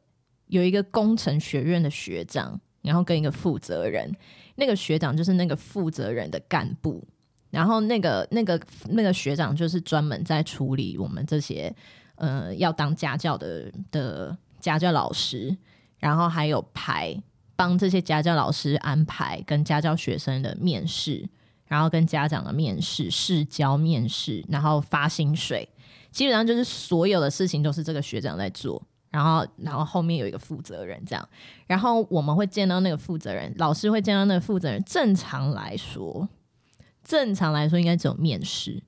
[0.47, 4.11] 有一个工程学院的学长，然后跟一个负责人，
[4.55, 7.07] 那个学长就是那个负责人的干部，
[7.51, 8.59] 然后那个那个
[8.89, 11.73] 那个学长就是专门在处理我们这些
[12.15, 15.55] 呃要当家教的的家教老师，
[15.99, 17.15] 然后还有排
[17.55, 21.29] 帮这些家教老师安排跟家教学生的面试，
[21.67, 25.69] 然后跟家长的面试、试教面试，然后发薪水。
[26.11, 31.29] 基本上就是所有的事情都是这个学长在做，然后然后后面有一个负责人这样，
[31.67, 34.83] 然后我们会见到那个负责人，老师会见到那个负责人。
[34.83, 36.27] 正常来说，
[37.03, 38.81] 正常来说应该只有面试，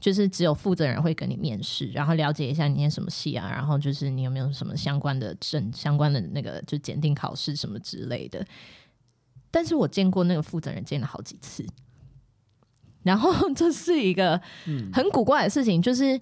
[0.00, 8.46] 就是只有负责人会跟你面试，然后了解一下你念什么系啊，然后就是你有没有什么相关的证、相关的那个就检定考试什么之类的。
[9.50, 11.64] 但是我见过那个负责人见了好几次。
[13.04, 14.40] 然后 这是一个
[14.92, 16.20] 很古怪的事情，就是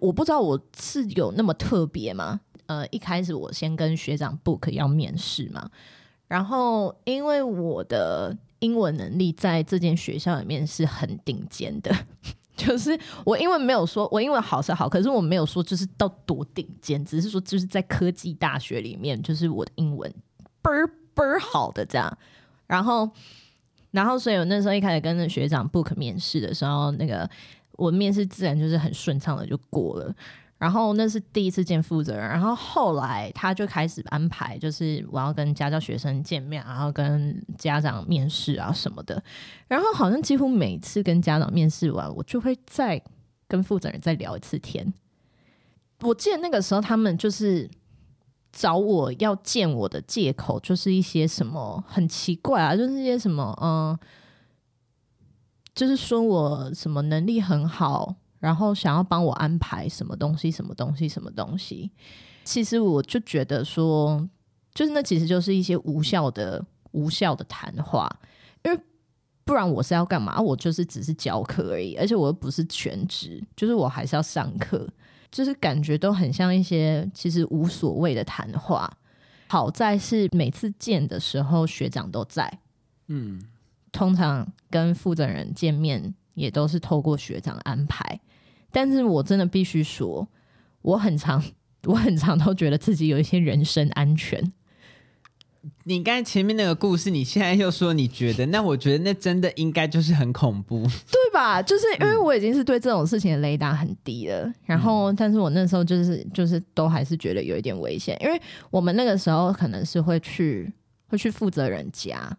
[0.00, 2.40] 我不知道我是有那么特别吗？
[2.66, 5.70] 呃，一开始我先跟学长 book 要面试嘛，
[6.28, 11.90] 然后因为我的英文能力在这间学校里面是很顶尖的。
[12.56, 20.08] 就是我英文没有说，我英文好是好，可是我没有说就是到多顶尖，只是说就是在科技大学里面，就是我的英文
[20.62, 22.16] 倍儿倍儿好的这样。
[22.68, 23.10] 然后，
[23.94, 27.30] 然后，所以我那时候一开始跟那学长 book 面试的时候，那个
[27.76, 30.12] 我面试自然就是很顺畅的就过了。
[30.58, 39.22] 然后那是第一次见负责人，然后后来他就开始安排，就是我要跟家教学生见面，然后跟家长面试啊什么的。
[39.68, 43.00] 然后好像几乎每次跟家长面试完，我就会再
[43.46, 44.92] 跟负责人再聊一次天。
[46.00, 47.68] 我记得那个时候他们就是
[48.54, 53.98] 找我要见我的借口，就是一些什么很奇怪啊，就是一些什么嗯，
[55.74, 58.14] 就是说我什么能力很好。
[58.40, 61.90] 然后想要帮我安排什么东西，什么东西，什么东西。
[62.44, 64.28] 其实我就觉得说，
[64.74, 66.62] 就是那其实就是一些无效的、
[66.92, 68.06] 无效的谈话，
[68.62, 68.78] 因为
[69.44, 70.38] 不然我是要干嘛？
[70.38, 74.86] 我就是只是教课而已，而且我又不是全职，就是我还是要上课，
[75.34, 78.88] 就是感觉都很像一些其实无所谓的谈话。
[79.48, 82.60] 好在是每次见的时候学长都在，
[83.08, 83.42] 嗯，
[83.90, 88.20] 通常跟负责人见面也都是透过学长安排。
[88.70, 90.28] 但是我真的必须说，
[90.82, 91.42] 我很常，
[91.86, 94.52] 我很常都觉得自己有一些人身安全。
[95.84, 101.62] 你刚才前面那个故事，你现在又说你觉得，那我觉得那真的应该就是很恐怖，对吧？
[101.62, 110.72] 就是因为我已经是对这种事情的雷达很低了，嗯、然后，但是我那时候就是就是都还是觉得有一点危险，因为我们那个时候可能是会去
[111.08, 112.36] 会去负责人家，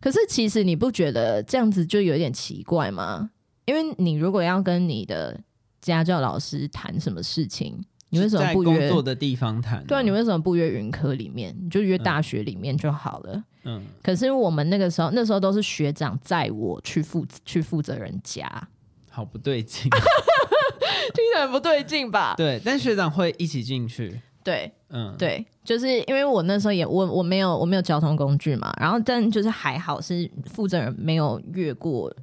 [0.00, 3.30] 可是其实你不觉得这样子就有点奇怪吗？
[3.64, 5.40] 因为你如果要跟你的
[5.80, 7.82] 家教老师谈什么事情？
[8.12, 9.82] 你为什么不约工作的地方谈？
[9.86, 11.56] 对啊，你为什么不约云科里面？
[11.58, 13.42] 你就约大学里面就好了。
[13.64, 13.82] 嗯。
[14.02, 18.68] 可是我们那个时候，那时候都是学长载我去负去负责人家，
[19.10, 19.88] 好不对劲，
[21.14, 22.34] 听起来不对劲吧？
[22.36, 24.20] 对，但学长会一起进去。
[24.44, 32.14] 对，嗯，对，就是因为我那时候也我我没有我没有交通工具嘛，然后但就是还好是负责人没有越过，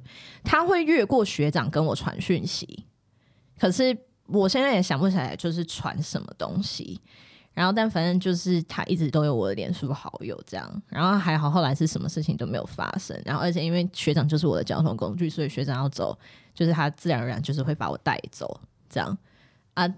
[0.44, 2.84] 他会越过学长跟我传讯息。
[3.58, 3.96] 可是
[4.32, 7.00] 我现在也想不起来，就是传什么东西。
[7.52, 10.82] 然后，但反正就是他一直都有我的脸书好友这样。
[10.88, 13.20] 然后还好，后来是什么事情都没有发生。
[13.24, 16.16] 然后，而且因为学长就是我的交通工具，所以学长要走，
[16.54, 19.18] 就是他自然而然就是会把我带走这样
[19.74, 19.92] 啊。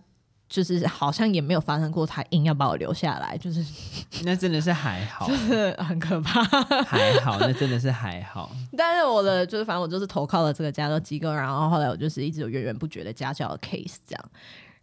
[0.52, 3.64] 就是好像也没有发生过，他硬要把我留下来，就是
[4.22, 6.44] 那真的是还好，就是很可怕。
[6.84, 8.54] 还好，那真的是还好。
[8.76, 14.30] 但是我的就是，反正我就是投靠了这个家教机构，然后后来我就是一直有源源不绝的家教的 case 这样。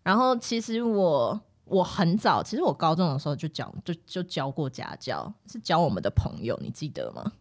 [0.01, 7.31] 然后其实我我很早，其实我高中的时候就教就就教过家教，是教我们的朋友，你记得吗？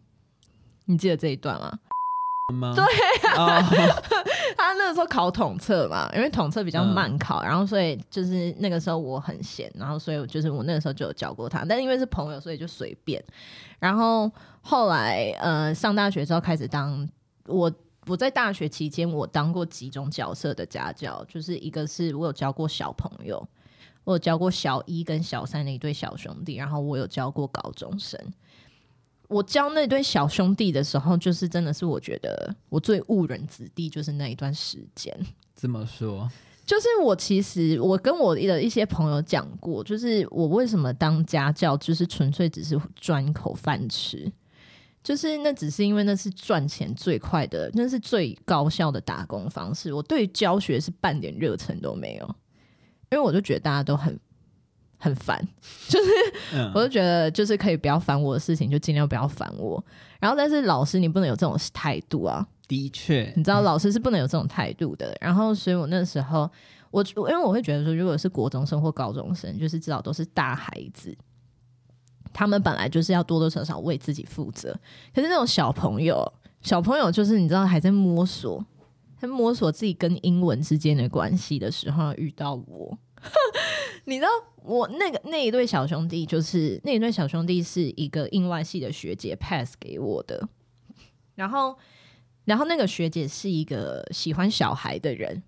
[0.84, 1.78] 你记得这一段吗？
[2.52, 2.74] 吗？
[2.74, 2.84] 对、
[3.30, 3.62] 啊，哦、
[4.56, 13.22] 他那个时候考统测嘛，因为统测比较慢考，嗯、然后所以就是那个时候我很闲，然后所以就是我那个时候就有教过他，但因为是朋友，所以就随便。
[13.78, 14.30] 然后
[14.62, 17.08] 后来呃上大学之后开始当
[17.46, 17.70] 我
[18.06, 23.46] 我在大学期间我当过几种角色的家教，就是一个是我有教过小朋友，
[24.04, 28.18] 我有教过小一跟小三的一对小兄弟，然后我有教过高中生。
[29.28, 35.14] 我教那对小兄弟的时候，就是真的是我觉得我最误人子弟，就是那一段时间。
[35.54, 36.28] 怎么说？
[36.64, 44.30] 就是我其实我跟我的一些朋友讲过，就是我为什么当家教，就是纯粹只是赚一口饭吃，
[45.02, 49.92] 就是那只是因为那是赚钱最快的，那是最高效的打工方式。
[49.92, 52.26] 我对教学是半点热忱都没有，
[53.10, 54.18] 因为我就觉得大家都很。
[54.98, 55.40] 很烦，
[55.88, 56.10] 就是，
[56.74, 59.82] 我就觉得就是可以不要烦我的事情，就尽量不要烦我。
[60.20, 62.46] 然后，但是老师你不能有这种态度啊。
[62.66, 65.16] 的确，你知道老师是不能有这种态度的。
[65.22, 66.50] 然后，所以我那时候，
[66.90, 71.16] 我因为我会觉得说，如果是国中生或高中生，就是至少都是大孩子，
[72.30, 74.78] 他们本来就是要多多少少为自己负责。
[75.14, 76.30] 可是那种小朋友，
[76.60, 78.62] 小朋友就是你知道还在摸索，
[79.18, 82.98] 在摸索自己跟英文之间的关系的时候，遇到我。
[84.06, 84.28] 你知道
[84.62, 90.48] 我那个那一对小兄弟，就是那一对小兄弟是一个印外系的学姐 pass 给我的，
[91.34, 91.76] 然后，
[92.44, 95.42] 然后那个学姐是一个喜欢小孩的人，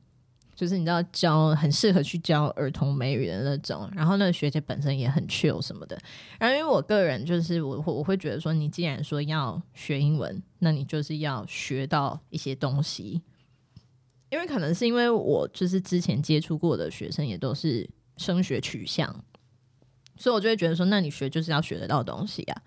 [0.55, 5.99] 就是你知道教很适合去教儿童美语的那种，然后那个学姐本身也很 chill 什么的，
[6.39, 13.23] 然后因为我个人就是我我会觉得说，你既然说要学英文，那你就是要学到一些东西，
[14.31, 17.89] 因为可能是因为我就是之前接触过的学生也都是。
[18.17, 19.09] 升学取向，
[20.19, 22.63] 所以我就会觉得说，那你学就是要学得到东西啊。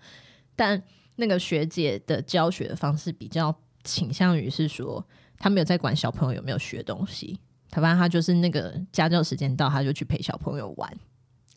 [0.56, 0.82] 但
[1.14, 5.06] 那个学姐的教学的方式比较倾向于是说，
[5.38, 7.38] 她没有在管小朋友有没有学东西，
[7.70, 10.92] 她反正她就是那个家教时间到，她就去陪小朋友玩，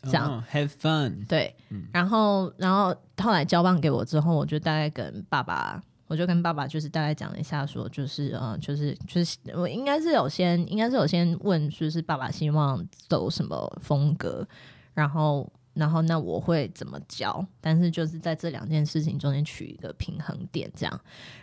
[0.04, 1.26] 这样、oh, have fun。
[1.26, 5.82] 对，嗯、然后然后后来交棒给我之后，我就大概跟爸爸。
[6.08, 14.46] 我就跟爸爸就是大概讲了一下，说就是呃，就是就是我应该是有先，应该是有先问，就是爸爸希望走什么风格，
[14.94, 21.00] 然后然后那我会怎么教，但是就是在这两件事情中间取一个平衡点这样。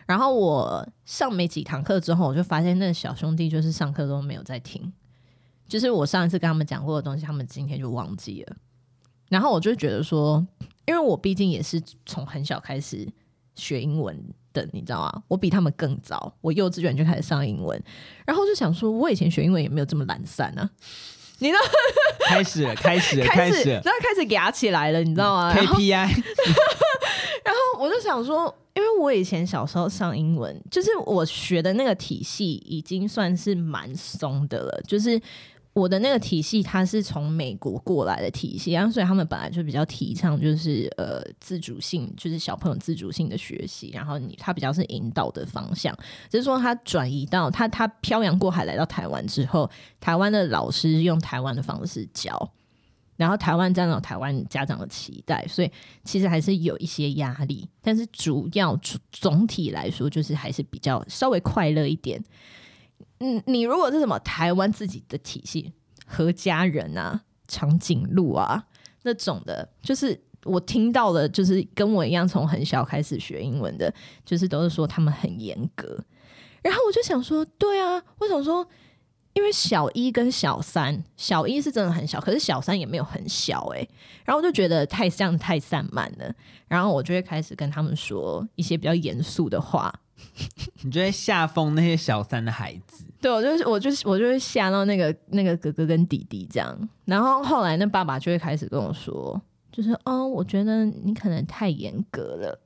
[0.07, 4.91] 然后我上没几堂课之后，我就发现那小兄弟就是上课都没有在听，
[5.67, 8.55] 就是我上一次跟他们讲过的东西，他们今天就忘记了。
[9.29, 10.45] 然后我就觉得说，
[10.85, 13.07] 因为我毕竟也是从很小开始
[13.55, 14.17] 学英文
[14.53, 14.67] 的。
[14.71, 15.23] 你知道吗？
[15.27, 17.81] 我比他们更早，我幼稚园就开始上英文，
[18.25, 20.69] 然后就想说，我以前学英文也没有这么懒散啊。
[21.39, 21.59] 你知道，
[22.29, 25.91] 开始了，开始了， 开始，然后开始压起来了，你知道吗？KPI。
[27.43, 35.21] 然后我就想说，因为我以前小时候上英文，就是我学的那个体系已经算是蛮松的了，就是。
[35.75, 45.93] 我的那个体系，它是从美国过来的体系，然后所以他们本来就比较提倡，就是呃自主性，就是小朋友自主性的学习，然后你他比较是引导的方向，
[46.29, 49.69] 只是说他转移到他他漂洋过海来到台湾之后，
[49.99, 52.53] 台湾的老师用台湾的方式教，
[53.17, 55.69] 然后台湾占到台湾家长的期待，所以
[56.05, 58.79] 其实还是有一些压力，但是主要
[59.11, 62.23] 总体来说，就是还是比较稍微快乐一点。
[63.19, 65.73] 嗯，你如果是什么台湾自己的体系，
[66.05, 68.65] 何家人啊、长颈鹿啊
[69.03, 73.93] 那种的，就是我听到的，就是跟我一样从很小开始学英文的，
[74.25, 75.97] 就是都是说他们很严格。
[76.61, 78.67] 然后我就想说，对啊，我想说，
[79.33, 83.87] 因为小一跟小三，小一是真的很小，可是小三也没有很小诶、
[84.23, 86.33] 然后我就觉得太像太散漫了，
[86.67, 89.93] 然后我就会开始跟他们说一些比较严肃的话。
[90.83, 93.03] 你就会吓疯那些小三的孩子？
[93.21, 96.89] 对，我就是我就是我就会吓到那个那个哥哥跟弟弟这样。
[97.05, 102.59] 然后后来那爸爸就会开始跟我说，就是哦，我觉得你可能太严格了，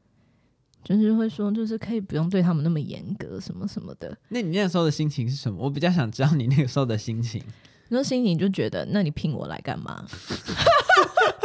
[0.83, 4.17] 就是会说，就是可以不用对他们那么严格，什么什么的。
[4.29, 5.57] 那你那个时候的心情是什么？
[5.63, 7.41] 我比较想知道你那个时候的心情。
[7.89, 10.05] 那时候心情就觉得，那你聘我来干嘛？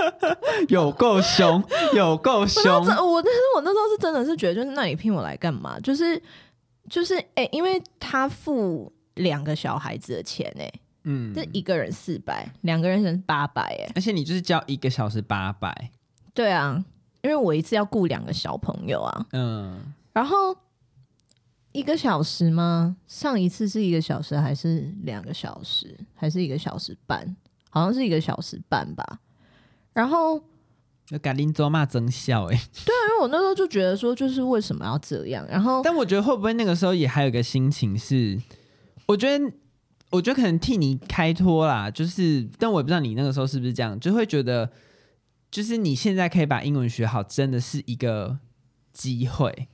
[0.69, 1.63] 有够凶，
[1.95, 2.63] 有够凶！
[2.73, 3.23] 我那时候我
[3.63, 5.79] 那时候是真的是觉得，就是那你聘我来干嘛？
[5.81, 6.21] 就是
[6.89, 15.91] 就是哎、欸，因为他付两个小孩子的钱哎、欸，嗯，这一个人四百，两个人是八百哎，而且你就是交一个小时八百，
[16.33, 16.85] 对啊，
[17.23, 20.57] 因为我一次要雇两个小朋友啊，嗯，然后
[21.73, 22.97] 一个小时吗？
[23.07, 27.37] 上一次是一个小时还是两个小时，还是一个小时半？
[27.71, 29.19] 好像是一个小时半吧。
[29.95, 30.39] 然后，
[31.07, 35.47] 就赶紧做嘛增效哎，对啊，因为我那时候就觉得说，就是为什么要这样？
[35.49, 38.39] 然后，但我觉得会不会那个时候也还有一个心情是，
[39.07, 39.53] 我觉得，
[40.11, 44.71] 我觉得可能替你开脱啦，就是，但我也不知道你那个时候是不是这样，就会觉得，
[45.51, 48.39] 就是你现在可以把英文学好，真的是一个
[48.93, 49.69] 机会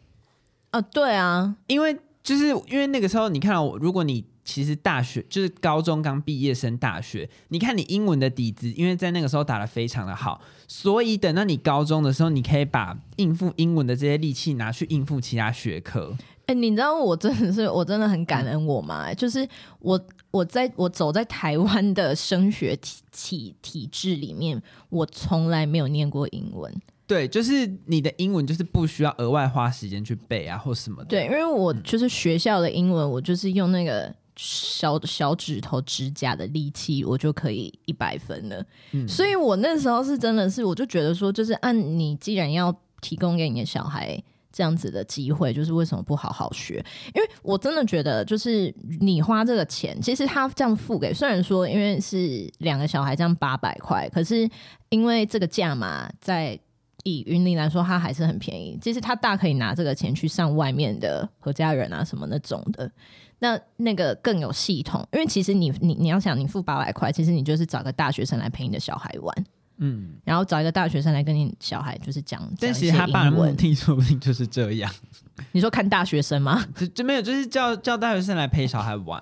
[0.71, 4.25] 啊，对啊，因为就是因为那个时候，你看我，如果你。
[4.51, 16.17] 其实大学就是高中刚毕业升大学，你看你英文的底子，因为在那个时候打得非常的好，所以等到你高中的时候，你可以把应付英文的这些力气拿去应付其他学科。
[16.47, 19.49] 哎、欸，你知道我真的是我真的很感恩我妈、欸，就是
[19.79, 20.01] 我
[20.33, 26.75] 我在我走在台湾的升学体体体制里面，我从来没有念过英文。
[27.07, 31.11] 对，就是你的英文就是不需要额外花时间去背啊或什么的。
[31.11, 34.13] 对，因为我就是学校的英文，我就是用那个。
[34.43, 38.65] 小小指头指甲的力气，我就可以一百分了。
[38.93, 44.19] 嗯，所以我那时候是真的是，我就觉得说，就是按你既然要提供给你的小孩
[44.51, 46.83] 这样子的机会，就是为什么不好好学？
[47.15, 54.49] 因为我真的觉得，就是你花这个钱，其实他这样付给，虽然说因为是两个小孩这样八百块，可是
[54.89, 56.59] 因为这个价嘛在
[57.05, 58.79] 以云林来说，它还是很便宜。
[58.81, 62.91] 其实他大可以拿这个钱去上外面的何家人啊什么那种的。
[63.41, 69.45] 那那个更有系统，因为其实你你你要想，你付八百块，其实你就是找个大学生来陪你的小孩玩，
[69.79, 74.93] 嗯，然后找一个大学生来跟你小孩就是讲，但其实他爸的目的说不定就是这样。
[75.53, 76.63] 你说看大学生吗？
[76.77, 79.19] 就就没有，就是叫叫大学生来陪小孩玩。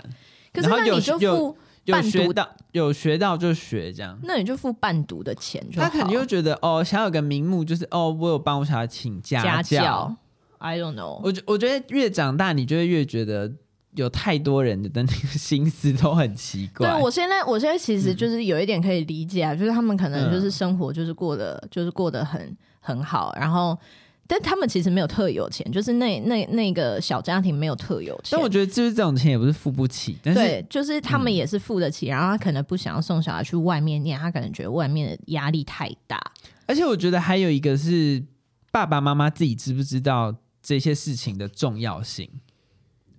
[0.53, 5.89] 可是那你就付有学到有学到就学这样，那你就付半读的钱就好。
[5.89, 9.63] 他肯定会觉得哦，想有个名目，就是哦，我有帮我小孩请家教。
[9.63, 10.17] 家教
[10.59, 11.21] I don't know。
[11.23, 13.53] 我觉我觉得越长大，你就会越觉得。
[13.99, 16.89] 有太多人的那个心思都很奇怪。
[16.89, 23.77] 对，我现在，我现在其实就是有一点可以理解啊，嗯、就是他们可能就是生活就是过得、嗯、就是过得很很好，然后
[24.27, 28.31] 但他们其实没有特有钱，就是那那那个小家庭没有特有钱。
[28.31, 36.21] 但我觉得就是这种钱也不是付不起，但是对，就是他们也是付得起，嗯、然后他可能不想要送小孩去外面念，他可能觉得外面的压力太大。
[36.67, 38.23] 而且我觉得还有一个是
[38.71, 42.29] 爸爸妈妈自己知不知道这些事情的重要性。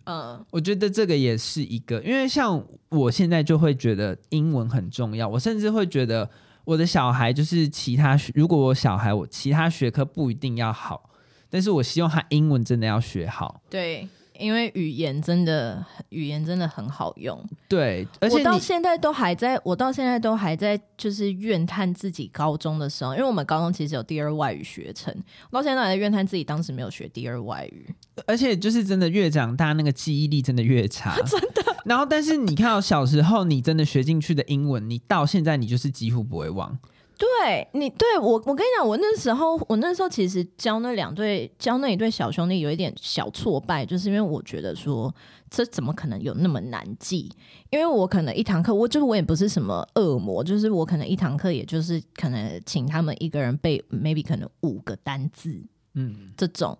[0.09, 6.27] 嗯，我觉得这个也是一个，因为像我现在就会觉得英文很重要，我甚至会觉得。
[6.65, 11.09] 我的小孩就是其他学，如果我小孩我其他学科不一定要好，
[11.49, 13.59] 但是我希望他英文真的要学好。
[13.67, 14.07] 对，
[14.39, 17.39] 因为语言真的语言真的很好用。
[17.67, 25.13] 对，而且我到现在都还在，我到现在都还在就是怨叹自己高中的时候，因为我们高中其实有第二外语学程，
[25.51, 27.93] 我到现在都还在怨叹自己当时没有学第二外语。
[28.25, 31.75] 而且就是真的越长大，那个记忆力真的越差， 真的。
[31.85, 36.77] 然后，但是你看到小时候你真的学进去的英文，你到现在你就是几乎不会忘。
[37.19, 45.13] 对你，对我，我跟你讲，我那时候，我那时候其实教那两对，教那一对小兄弟有一点小挫败，就是因为我觉得说，
[45.49, 47.29] 这怎么可能有那么难记？
[47.71, 55.61] 因为我可能一堂课，我就是我也不是什么恶魔，就是我可能一堂课也就是可能请他们一个人背，maybe 可能五个单字，
[55.95, 56.77] 嗯，这种。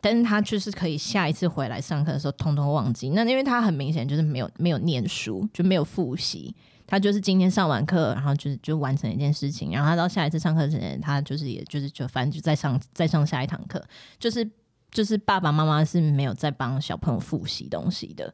[0.00, 3.08] 但是他就是可以下一次回来上课的时候，通通忘记。
[3.10, 6.54] 那因为他很明显就是没有没有念书，就没有复习。
[6.86, 13.82] 他就是今天上完课，然后就是就完成一件事情，然后他到下一次上课之前，他就是也就是就反正就再上再上下一堂课。
[14.18, 14.48] 就是
[14.90, 18.32] 就是爸爸妈妈是没有在帮小朋友复习东西的。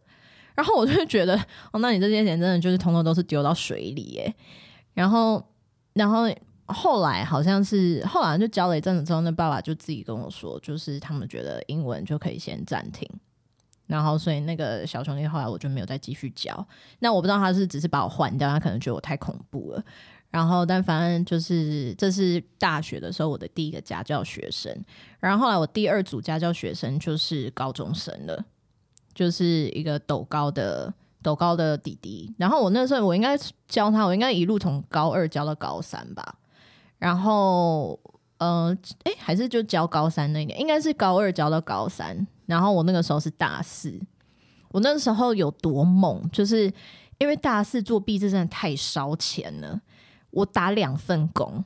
[0.54, 1.36] 然后我就会觉得，
[1.72, 4.34] 哦，那你这些钱真的就是通通都是丢到水里耶。
[4.94, 5.44] 然后
[5.92, 6.28] 然后。
[6.72, 13.10] 后来好像是后来就教了一阵子之后，那爸爸就自己跟我说，就是他们觉得英文就可以先暂停，
[13.90, 16.66] 然后所以那个小兄弟后来我就没有再继续教。
[17.00, 19.84] 那我不知道他是只是把我换掉，他可能觉得我太恐怖了。
[20.30, 24.72] 然后但反正就是这是大学的时候我的第一个家教学生，
[25.18, 28.44] 然后后来我第二组家教学生就是高中生了，
[29.12, 32.32] 就是一个斗高的斗高的弟弟。
[32.38, 33.36] 然后我那时候我应该
[33.66, 36.36] 教他，我应该一路从高二教到高三吧。
[36.98, 37.98] 然后，
[38.40, 42.26] 呃，哎，还是就教高三那一年，应该是高二教到高三。
[42.46, 44.00] 然后我那个时候是大四，
[44.70, 46.72] 我那个时候有多猛，就是
[47.18, 49.80] 因为大四做毕制真的太烧钱了。
[50.30, 51.62] 我打两份工，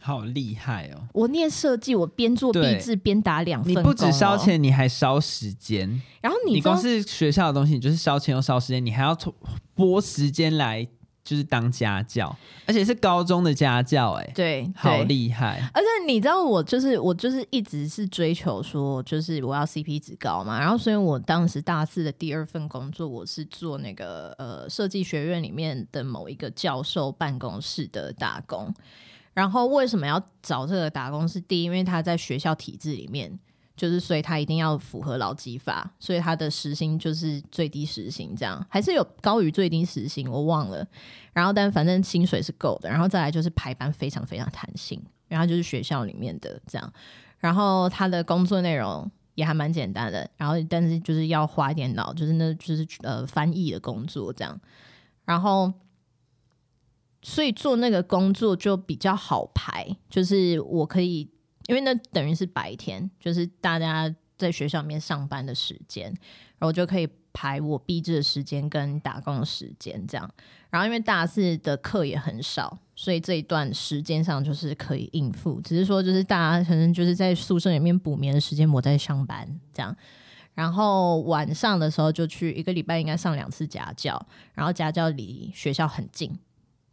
[0.00, 1.06] 好厉害哦！
[1.12, 5.88] 我念设计，我边做毕制边打两份工，你不止烧钱，你还烧时间。
[6.20, 9.16] 然后你你光是学校的东西，你就是烧钱又烧时间，你还要
[9.74, 10.88] 拨时间来。
[11.26, 12.34] 就是当家教，
[12.66, 15.60] 而且是高中的家教，欸，哎，对，好厉害。
[15.74, 20.60] 而且你知道，我就是我就是一直是追求说，就是我要 CP 值高嘛。
[20.60, 28.72] 然后，所以我当时大四的第二份工作，我是做那个呃设计学院里面的某一个教授办公室的打工。
[29.34, 31.26] 然后，为什么要找这个打工？
[31.26, 33.36] 是第一，因为他在学校体制里面。
[33.76, 40.86] 就是，所以他一定要符合劳基法，所以他的时薪就是最低时薪，这样还是有高于最低时薪，我忘了。
[41.34, 42.88] 然后，但反正薪水是够的。
[42.88, 44.98] 然后再来就是排班非常非常弹性，
[45.28, 46.92] 然后就是学校里面的这样。
[47.38, 54.58] 然后他的工作内容也还蛮简单的，然后但是就是要花一点脑，就是那就是呃翻译的工作这样。
[55.26, 55.70] 然后，
[57.20, 61.30] 所以做那个工作就比较好排，就是我可以。
[61.66, 66.06] 因为那等于是白天，就是大家在学校里面上班的时间，
[66.58, 70.30] 然后就可以排我毕制的时间跟打工的时间这样。
[70.70, 75.60] 然后因为大四的课也很少，所以这一段时间上就是可以应付。
[75.62, 79.96] 只是说就是大家可能就是在宿舍里面补眠的时间，我在上班这样。
[80.54, 86.38] 然后晚上的时候就去一个礼拜应该上两次家教，然后家教离学校很近，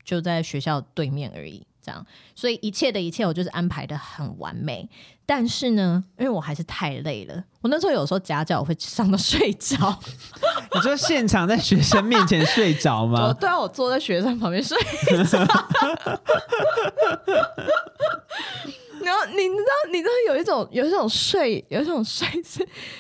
[0.03, 1.65] 就在学校对面而已。
[1.83, 4.89] 这样，所以一切的一切我就是安排的很完美。
[5.25, 9.97] 但是呢，因为我还是太累了，我那时候有时候夹脚我会上到睡着。
[10.75, 13.33] 你说现场在学生面前睡着 吗？
[13.33, 14.77] 对啊，我坐在学生旁边睡
[15.25, 15.39] 着。
[19.01, 22.59] 然后你知道，你知道有一种有一种睡，有一种睡是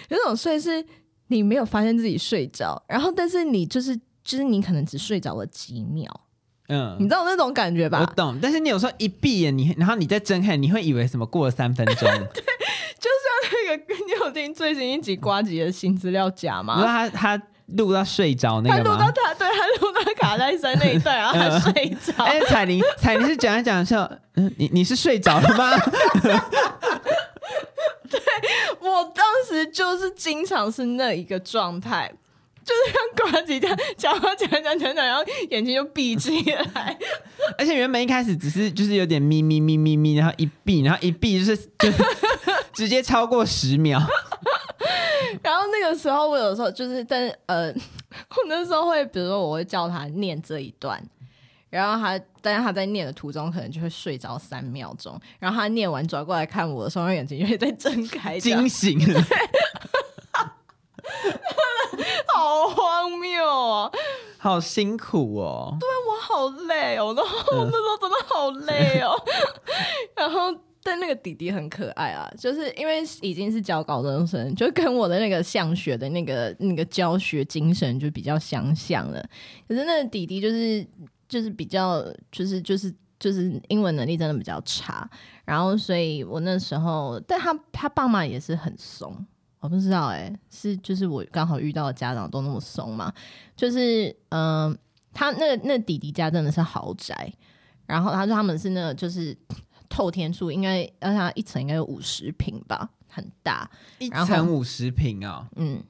[0.09, 0.85] 有一种睡是
[1.27, 6.09] 你没有发现自己睡着，然后但是你就是就是你可能只睡着了几秒。
[6.73, 7.99] 嗯，你知道那种感觉吧？
[8.01, 12.09] 我懂，但是你有时候一闭眼，你然后你再睁开，你会以为什么过了三分钟？
[12.33, 12.43] 对，
[12.99, 16.81] 就像那个你有听最新一集瓜吉的新资料夹吗？
[16.83, 18.97] 他他录到睡着那个吗？
[18.99, 22.23] 他录到他，对他录到卡戴珊那一段，然 后他睡着。
[22.23, 25.71] 哎、嗯，彩玲，彩玲是讲一讲笑，嗯，你你是睡着了吗？
[28.09, 28.19] 对，
[28.79, 32.11] 我当时就是经常是那一个状态。
[32.63, 36.97] 就是像呱吉这样讲话讲讲讲讲，然后眼睛就闭起来。
[37.57, 41.91] 而且原本一开始只是就是有点咪咪咪咪咪，然后一闭，然后一闭就是 就
[42.73, 44.01] 直接超过十秒。
[45.41, 51.01] 然后那个时候，我有时候就是在呃，我那时候会，比如说我会叫他念这一段，
[51.69, 59.21] 然后他，但是他在念的途中可能就会睡着三秒钟，然后他念完转过来看我的时候，眼睛就会再睁开，惊醒了，
[62.33, 63.91] 好荒谬哦，
[64.37, 69.13] 好辛苦哦，对我好累哦，然后 我那时候真的好累哦，
[70.15, 70.55] 然后。
[70.85, 79.25] 但那个弟弟很可爱啊，就是因为已经是教高中生，就跟我的那个向学的那个那个教学精神就比较相像了。
[79.65, 80.85] 可是那个弟弟就是
[81.29, 82.03] 就是比较
[82.33, 85.09] 就是就是就是英文能力真的比较差，
[85.45, 89.25] 然后所以我那时候，但他他爸妈也是很松，
[89.63, 93.11] 我不知道哎、欸，是就是我刚好遇到的家长都那么松嘛，
[93.55, 94.77] 就是嗯、呃，
[95.11, 97.33] 他那个那弟弟家真的是豪宅，
[97.87, 99.35] 然后他说他们是那个就是。
[99.89, 103.69] 透天厝应该，让他一层应该有五十平吧，很大。
[103.99, 105.83] 一层五十平哦，嗯，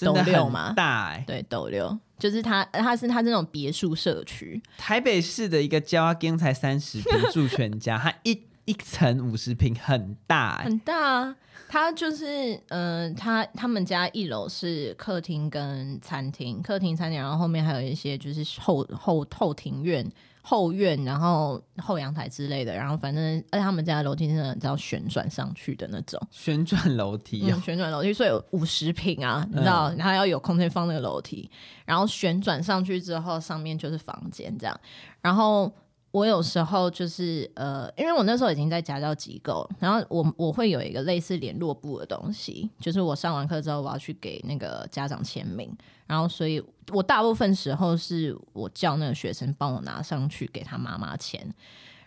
[0.00, 4.60] 斗六嘛，大哎、欸，对，斗六就是他，他是他这种别墅社区。
[4.76, 8.34] 台北市的一个郊间才三十平住全家，他一
[8.66, 11.34] 一层五十平，很大、欸，很大。
[11.68, 20.06] 它就是，嗯、呃，他他们家一楼是客厅跟餐厅，客厅餐厅，然后后面还有一些就是后后后庭院。
[20.48, 31.50] 后院，然后后阳台之类的，然后反正，而且他们家的楼梯真的要旋转上去的那种，旋转楼梯、哦嗯，旋转楼梯，所以有五十平啊，你知道，然后要有空间放那个楼梯，
[31.84, 34.80] 然后旋转上去之后，上面就是房间这样，
[35.20, 35.72] 然后。
[36.16, 45.70] 我有时候就是呃，因为我那时候已经在家教机构，然后我我会有一个类似联络部的东西，就是我上完课之后我要去给那个家长签名，
[46.06, 46.58] 然后所以
[46.90, 51.38] 我大部分时候是我叫那个学生帮我拿上去给他妈妈签，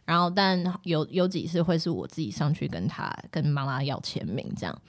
[0.05, 4.81] 然后但有有几次会是我自己上去跟他跟妈妈要签名这样，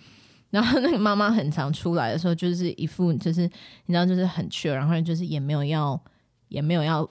[0.49, 3.43] 然后那个妈妈很常出来的时候就是一副就是
[3.85, 6.03] 你知道就是很 chill，然后就是也没有要
[6.49, 7.07] 也没有要。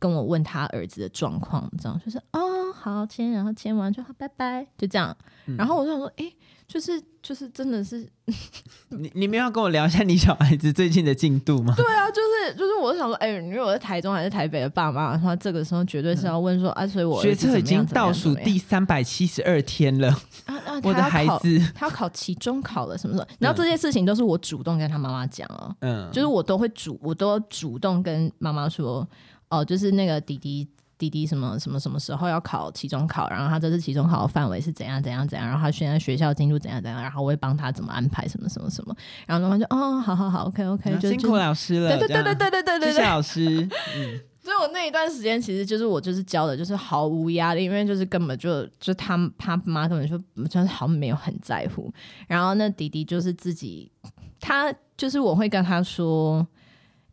[0.00, 5.14] 跟我问他儿子的状况，这样就是哦，好签，然后签完就好，拜拜，就这样。
[5.46, 6.36] 嗯、然后我就想说，哎、欸，
[6.66, 8.08] 就是就是真的是，
[8.88, 11.74] 你你们要跟我聊一下你小孩子最近的进度吗？
[11.76, 20.08] 对啊，就是就是，我就想说，哎、欸，因为我在台中还是台北的爸妈，他这个时候绝对是要问说，嗯、啊，所以我学测已经倒数第三百七十二天了。
[20.46, 29.06] 啊啊， 我的孩子他要考期中考了，什么时候，然后这些事情都是我主动跟他妈妈讲哦，嗯，就是我都会主，我都主动跟妈妈说。
[29.50, 38.96] 哦，就是那个弟弟弟弟什么什么什么时候要考期中考，然后他这次期中考的范围是怎样怎样怎样，然后他现在学校进度怎样怎样，然后我会帮他怎么安排什么什么什么，
[39.26, 44.20] 然后他妈就哦，好好好，OK OK，就辛苦老师了，对对对对对对对对，谢谢老师，嗯。
[44.42, 50.16] 所以我那一段时间，其实就是我就是教的，就是毫无压力，因为就是根本就就他他妈根本就
[50.48, 51.92] 就是好没有很在乎。
[52.26, 53.92] 然后那弟弟就是自己，
[54.40, 56.44] 他就是我会跟他说，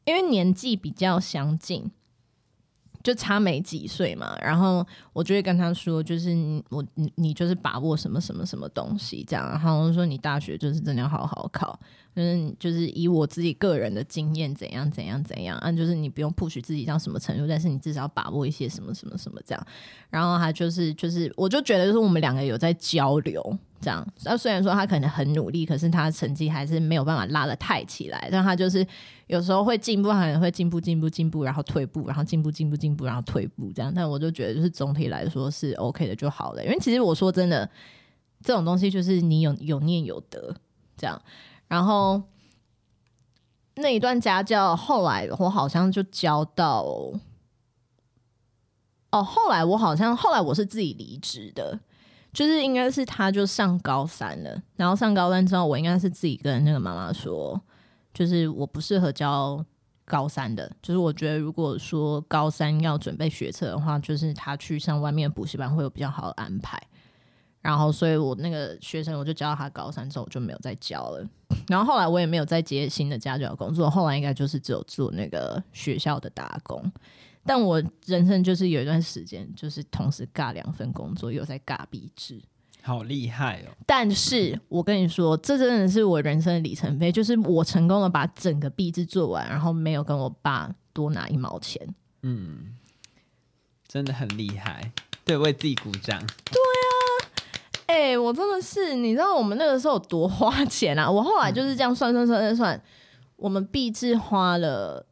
[0.06, 1.92] 因为年纪比较相近，
[3.08, 4.86] 就差没几岁嘛，然后
[5.18, 11.80] 我就会跟他说，就是你我你你就是把握什么什么什么东西这样，然后我说你大学就是真的要好好考，
[12.16, 19.68] 就是就是以我自己个人的经验怎样怎样怎样，啊就是你不用 push 自己到什么程度，但是你至少把握一些什么什么什么这样，
[20.12, 23.58] 然后他就是就是我就觉得就是我们两个有在交流。
[23.80, 28.28] 这样，那虽然说他可能很努力，可是他的成绩还是没有办法拉的太起来。
[28.32, 28.84] 但他就是
[29.28, 33.94] 有时候会进步，可能会进步、进步、进步，然后退步，然后进步、进步、进步，然后退步这样。
[33.94, 36.64] 但我就觉得，就是总体来说是 OK 的就好了。
[36.64, 37.70] 因为其实我说真的，
[38.44, 40.56] 这种东西就是你有有念有得
[40.96, 41.22] 这样。
[41.68, 42.22] 然后
[43.76, 46.84] 那一段家教，后来我好像就教到
[49.12, 51.80] 哦，后来我好像后来我是自己离职的。
[52.34, 57.60] 就是应该是他就上高三了，然后上高三之后，我应该是自己跟那个妈妈说，
[58.14, 59.66] 就是我不适合教
[60.08, 66.82] 高三的，就是我觉得如果说高三要准备学测的话，就是他去上外面补习班会有比较好的安排。
[67.62, 71.28] 然后，所以我那个学生我就教到他高三之后，我就没有再教了。
[71.68, 76.82] 然后后来我也没有再接新的家教工作，后来应该就是只有做那个学校的打工。
[77.44, 82.42] 但我人生就是有一段时间，就是同时尬两份工作，又在尬壁纸，
[82.88, 83.76] 好厉害哦！
[83.86, 91.86] 但是我跟你说，这真的是我人生的里程碑，就是我成功的把整个币制做完，然后没有跟我爸多拿一毛钱。
[92.22, 92.78] 嗯，
[93.90, 94.90] 真的很厉害，
[95.26, 96.18] 对，为自己鼓掌。
[96.46, 96.88] 对啊，
[97.88, 101.12] 哎、欸，我真的是，你知道我们那个时候有多花钱啊？
[101.12, 102.82] 我后来就是这样算算算算算，
[103.36, 105.06] 我们币制花了。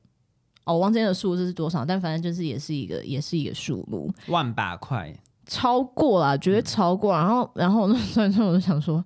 [0.63, 5.13] 哦，我忘记那个数字是多少，但反正就是也是一个，也是一个数目，万把块，
[5.45, 7.13] 超过了，绝对超过。
[7.13, 9.03] 嗯、然后，然后我那算算， 我就想说，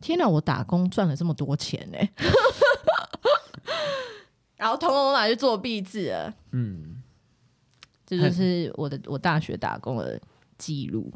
[0.00, 2.10] 天哪，我打工赚了这么多钱呢、欸！
[4.56, 7.02] 然后统统拿去做壁纸了，嗯，
[8.06, 10.20] 这就是我的我大学打工的
[10.56, 11.12] 记录。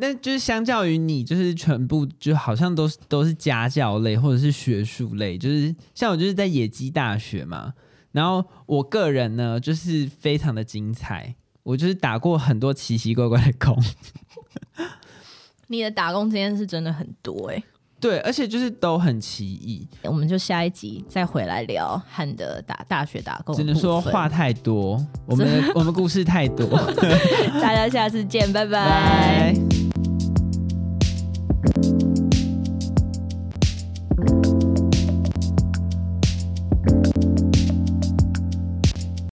[0.00, 7.74] 那就是相较于你，就是全部就好像都是都是家教类或者是学术类，就是像我就是在野鸡大学嘛。
[8.12, 11.34] 然后我个人呢，就是非常的精彩，
[11.68, 13.76] 我就是打过很多奇奇怪怪的工。
[15.66, 17.62] 你的打工经验是真的很多哎
[18.00, 19.86] 对而且就是都很奇异。
[20.04, 25.46] 我们就下一集再回来聊汉德打大学打工只能说话太多我们
[25.76, 26.66] 我们故事太多。
[27.60, 28.64] 大家下次见拜。
[28.64, 29.54] 拜。